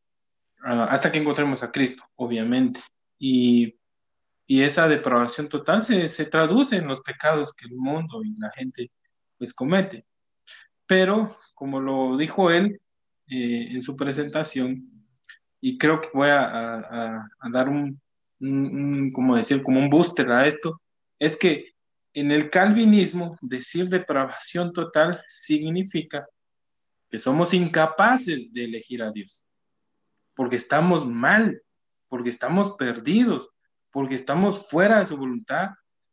uh, 0.65 0.87
hasta 0.89 1.11
que 1.11 1.19
encontremos 1.19 1.61
a 1.63 1.71
Cristo, 1.71 2.03
obviamente. 2.15 2.79
Y, 3.19 3.77
y 4.47 4.61
esa 4.63 4.87
depravación 4.87 5.49
total 5.49 5.83
se, 5.83 6.07
se, 6.07 6.25
traduce 6.25 6.77
en 6.77 6.87
los 6.87 7.01
pecados 7.01 7.53
que 7.53 7.65
el 7.67 7.75
mundo 7.75 8.23
y 8.23 8.33
la 8.39 8.49
gente 8.51 8.91
pues 9.37 9.53
comete. 9.53 10.05
Pero, 10.87 11.37
como 11.53 11.79
lo 11.79 12.17
dijo 12.17 12.51
él 12.51 12.81
eh, 13.27 13.67
en 13.71 13.81
su 13.81 13.95
presentación, 13.95 14.90
y 15.61 15.77
creo 15.77 16.01
que 16.01 16.09
voy 16.13 16.29
a, 16.29 17.29
dar 17.51 17.69
un, 17.69 19.11
como 19.13 19.35
decir, 19.35 19.63
como 19.63 19.79
un 19.79 19.89
booster 19.89 20.29
a 20.31 20.47
esto, 20.47 20.81
es 21.19 21.37
que 21.37 21.71
en 22.13 22.31
el 22.31 22.49
calvinismo 22.49 23.37
decir 23.41 23.87
depravación 23.87 24.73
total 24.73 25.23
significa 25.29 26.27
que 27.09 27.19
somos 27.19 27.53
incapaces 27.53 28.51
de 28.51 28.65
elegir 28.65 29.03
a 29.03 29.11
Dios 29.11 29.45
porque 30.35 30.55
estamos 30.55 31.05
mal, 31.05 31.61
porque 32.07 32.29
estamos 32.29 32.71
perdidos, 32.71 33.49
porque 33.91 34.15
estamos 34.15 34.67
fuera 34.69 34.99
de 34.99 35.05
su 35.05 35.17
voluntad, 35.17 35.69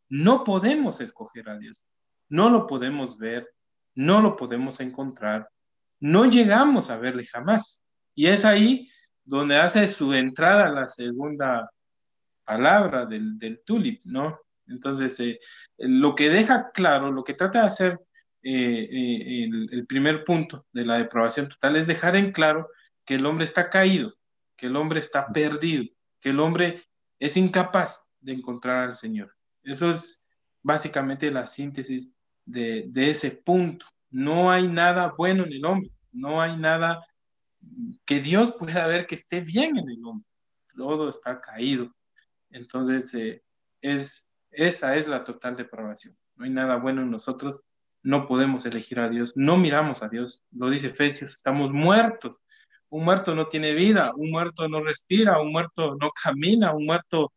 no 0.09 0.45
podemos 0.45 1.01
escoger 1.01 1.49
a 1.49 1.59
Dios, 1.59 1.87
no 2.29 2.51
lo 2.51 2.67
podemos 2.67 3.19
ver, 3.19 3.49
no 3.95 4.21
lo 4.21 4.37
podemos 4.37 4.81
encontrar, 4.81 5.49
no 6.01 6.27
llegamos 6.27 6.91
a 6.91 6.97
verle 6.97 7.25
jamás. 7.27 7.83
Y 8.15 8.27
es 8.27 8.45
ahí 8.45 8.91
donde 9.29 9.57
hace 9.57 9.87
su 9.89 10.15
entrada 10.15 10.71
la 10.71 10.89
segunda 10.89 11.71
palabra 12.45 13.05
del, 13.05 13.39
del 13.39 13.61
tulip, 13.63 14.01
¿no? 14.05 14.41
Entonces, 14.67 15.21
eh, 15.21 15.39
lo 15.77 16.15
que 16.15 16.31
deja 16.31 16.71
claro, 16.73 17.13
lo 17.13 17.25
que 17.25 17.35
trata 17.35 17.61
de 17.61 17.67
hacer 17.67 18.01
eh, 18.43 18.89
eh, 18.91 19.45
el, 19.45 19.69
el 19.71 19.87
primer 19.87 20.25
punto 20.25 20.67
de 20.73 20.87
la 20.87 20.97
deprobación 20.97 21.49
total 21.49 21.77
es 21.77 21.87
dejar 21.87 22.17
en 22.17 22.33
claro 22.33 22.69
que 23.05 23.17
el 23.17 23.27
hombre 23.27 23.45
está 23.45 23.69
caído, 23.69 24.15
que 24.57 24.67
el 24.67 24.77
hombre 24.77 25.01
está 25.01 25.29
perdido, 25.29 25.85
que 26.21 26.31
el 26.31 26.41
hombre 26.41 26.85
es 27.19 27.37
incapaz 27.37 28.11
de 28.21 28.33
encontrar 28.33 28.85
al 28.85 28.95
Señor. 28.95 29.35
Eso 29.63 29.91
es 29.91 30.27
básicamente 30.63 31.31
la 31.31 31.47
síntesis 31.47 32.11
de, 32.47 32.87
de, 32.89 33.11
ese 33.11 33.31
punto. 33.31 33.85
No 34.11 34.51
hay 34.51 34.69
nada 34.69 35.13
bueno 35.19 35.45
en 35.45 35.53
el 35.53 35.65
hombre, 35.67 35.91
no 36.13 36.41
hay 36.41 36.57
nada 36.57 37.05
que 38.05 38.21
Dios 38.21 38.53
pueda 38.59 38.87
ver 38.87 39.07
que 39.07 39.15
esté 39.15 39.41
bien 39.41 39.77
en 39.77 39.89
el 39.89 40.05
hombre. 40.05 40.27
Todo 40.77 41.11
está 41.11 41.41
caído. 41.41 41.95
Entonces, 42.51 43.13
eh, 43.15 43.43
es, 43.81 44.31
esa 44.51 44.97
es 44.97 45.09
la 45.09 45.25
total 45.25 45.57
depravación. 45.57 46.17
No 46.37 46.45
hay 46.45 46.51
nada 46.51 46.77
bueno 46.77 47.03
en 47.03 47.11
nosotros, 47.11 47.61
no 48.03 48.27
podemos 48.27 48.65
elegir 48.65 49.01
a 49.01 49.09
Dios, 49.09 49.33
no 49.37 49.57
miramos 49.57 50.03
a 50.03 50.09
Dios. 50.09 50.45
Lo 50.53 50.71
dice 50.71 50.89
Efesios, 50.89 51.35
estamos 51.35 51.73
muertos 51.73 52.43
un 52.91 53.05
muerto 53.05 53.35
no 53.35 53.49
tiene 53.49 53.75
vida, 53.75 54.13
un 54.17 54.31
muerto 54.31 54.69
no 54.69 54.83
respira, 54.83 55.41
un 55.41 55.53
muerto 55.53 55.97
no 56.01 56.11
camina, 56.11 56.73
un 56.73 56.87
muerto 56.87 57.33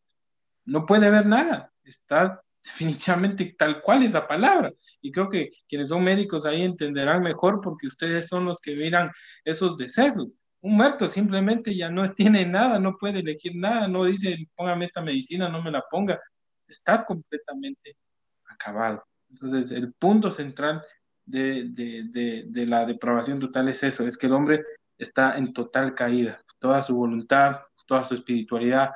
no 0.66 0.86
puede 0.86 1.10
ver 1.10 1.26
nada. 1.26 1.72
Está 1.84 2.42
definitivamente 2.64 3.56
tal 3.58 3.82
cual 3.82 4.04
es 4.04 4.14
la 4.14 4.28
palabra. 4.28 4.72
Y 5.02 5.12
creo 5.12 5.30
que 5.30 5.52
quienes 5.68 5.90
son 5.90 6.04
médicos 6.04 6.46
ahí 6.46 6.62
entenderán 6.62 7.24
mejor 7.24 7.60
porque 7.62 7.88
ustedes 7.88 8.28
son 8.28 8.46
los 8.46 8.60
que 8.62 8.76
miran 8.76 9.12
esos 9.44 9.78
decesos. 9.78 10.28
Un 10.62 10.76
muerto 10.76 11.08
simplemente 11.08 11.76
ya 11.76 11.90
no 11.90 12.06
tiene 12.16 12.46
nada, 12.46 12.80
no 12.80 12.98
puede 12.98 13.20
elegir 13.20 13.56
nada, 13.56 13.88
no 13.88 14.06
dice, 14.06 14.38
póngame 14.56 14.86
esta 14.86 15.02
medicina, 15.02 15.50
no 15.50 15.62
me 15.62 15.72
la 15.72 15.84
ponga. 15.90 16.20
Está 16.68 17.04
completamente 17.04 17.98
acabado. 18.46 19.04
Entonces, 19.30 19.72
el 19.72 19.94
punto 19.94 20.30
central 20.30 20.82
de, 21.26 21.70
de, 21.70 22.44
de, 22.48 22.68
la 22.68 22.86
depravación 22.86 23.40
total 23.40 23.70
es 23.70 23.84
eso, 23.84 24.06
es 24.06 24.18
que 24.18 24.28
el 24.28 24.34
hombre 24.34 24.64
está 24.98 25.38
en 25.38 25.54
total 25.54 25.96
caída. 25.96 26.42
Toda 26.60 26.84
su 26.84 26.96
voluntad, 26.96 27.62
toda 27.88 28.04
su 28.04 28.16
espiritualidad 28.16 28.92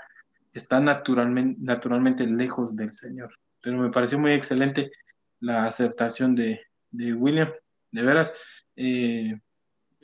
está 0.53 0.80
naturalmente, 0.80 1.59
naturalmente 1.61 2.28
lejos 2.28 2.76
del 2.76 2.93
Señor. 2.93 3.34
Pero 3.66 3.80
me 3.80 3.89
pareció 3.89 4.20
muy 4.20 4.32
excelente 4.32 4.91
la 5.39 5.66
aceptación 5.66 6.36
de, 6.36 6.61
de 6.91 7.13
William. 7.13 7.49
De 7.91 8.03
veras, 8.03 8.34
eh, 8.76 9.39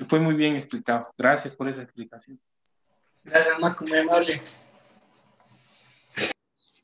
fue 0.09 0.19
muy 0.19 0.33
bien 0.33 0.55
explicado. 0.55 1.07
Gracias 1.15 1.55
por 1.55 1.69
esa 1.69 1.83
explicación. 1.83 2.39
Gracias, 3.23 3.59
Marco, 3.59 3.85
muy 3.87 3.99
amable. 3.99 4.41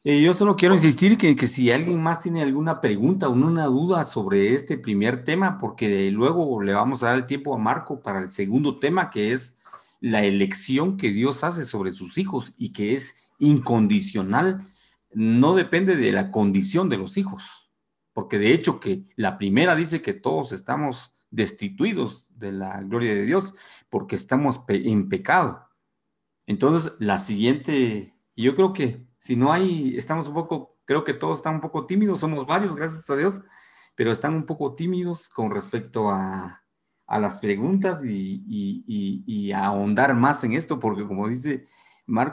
Eh, 0.04 0.22
yo 0.22 0.36
solo 0.36 0.56
quiero 0.56 0.76
insistir 0.76 1.18
que, 1.18 1.36
que, 1.36 1.48
si 1.48 1.72
alguien 1.72 2.00
más 2.00 2.22
tiene 2.22 2.44
alguna 2.44 2.80
pregunta 2.80 3.28
o 3.28 3.32
una 3.32 3.66
duda 3.66 4.06
sobre 4.06 4.54
este 4.54 4.78
primer 4.78 5.24
tema, 5.24 5.58
porque 5.58 6.12
luego 6.12 6.62
le 6.62 6.74
vamos 6.74 7.02
a 7.02 7.08
dar 7.08 7.16
el 7.16 7.26
tiempo 7.26 7.56
a 7.56 7.58
Marco 7.58 8.02
para 8.02 8.20
el 8.20 8.30
segundo 8.30 8.78
tema, 8.78 9.10
que 9.10 9.32
es 9.32 9.56
la 10.00 10.24
elección 10.24 10.96
que 10.96 11.10
Dios 11.10 11.44
hace 11.44 11.66
sobre 11.66 11.92
sus 11.92 12.20
hijos 12.20 12.54
y 12.56 12.72
que 12.72 12.94
es 12.94 13.32
incondicional, 13.40 14.62
no 15.12 15.56
depende 15.56 15.96
de 15.96 16.12
la 16.12 16.32
condición 16.32 16.90
de 16.90 16.98
los 16.98 17.18
hijos, 17.18 17.72
porque 18.14 18.40
de 18.40 18.54
hecho 18.54 18.80
que 18.80 19.06
la 19.16 19.38
primera 19.38 19.76
dice 19.76 20.02
que 20.02 20.14
todos 20.14 20.52
estamos 20.52 21.14
destituidos 21.30 22.30
de 22.36 22.52
la 22.52 22.82
gloria 22.82 23.14
de 23.14 23.26
Dios 23.26 23.56
porque 23.90 24.16
estamos 24.16 24.62
en 24.68 25.10
pecado. 25.10 25.68
Entonces, 26.46 26.96
la 27.00 27.18
siguiente, 27.18 28.16
yo 28.36 28.56
creo 28.56 28.74
que 28.74 29.06
si 29.20 29.36
no 29.36 29.52
hay, 29.52 29.96
estamos 29.98 30.28
un 30.28 30.34
poco, 30.34 30.78
creo 30.86 31.04
que 31.04 31.14
todos 31.14 31.40
están 31.40 31.56
un 31.56 31.62
poco 31.62 31.86
tímidos, 31.86 32.20
somos 32.20 32.46
varios, 32.48 32.76
gracias 32.76 33.10
a 33.10 33.18
Dios, 33.18 33.42
pero 33.96 34.12
están 34.12 34.34
un 34.34 34.46
poco 34.46 34.76
tímidos 34.76 35.28
con 35.28 35.52
respecto 35.52 36.10
a, 36.10 36.64
a 37.08 37.20
las 37.20 37.38
preguntas 37.38 38.06
y, 38.06 38.44
y, 38.48 39.24
y, 39.26 39.52
a 39.52 39.66
ahondar 39.66 40.14
más 40.16 40.44
en 40.44 40.54
esto, 40.54 40.80
porque 40.80 41.06
como 41.06 41.28
dice 41.28 41.66
Marco, 42.06 42.26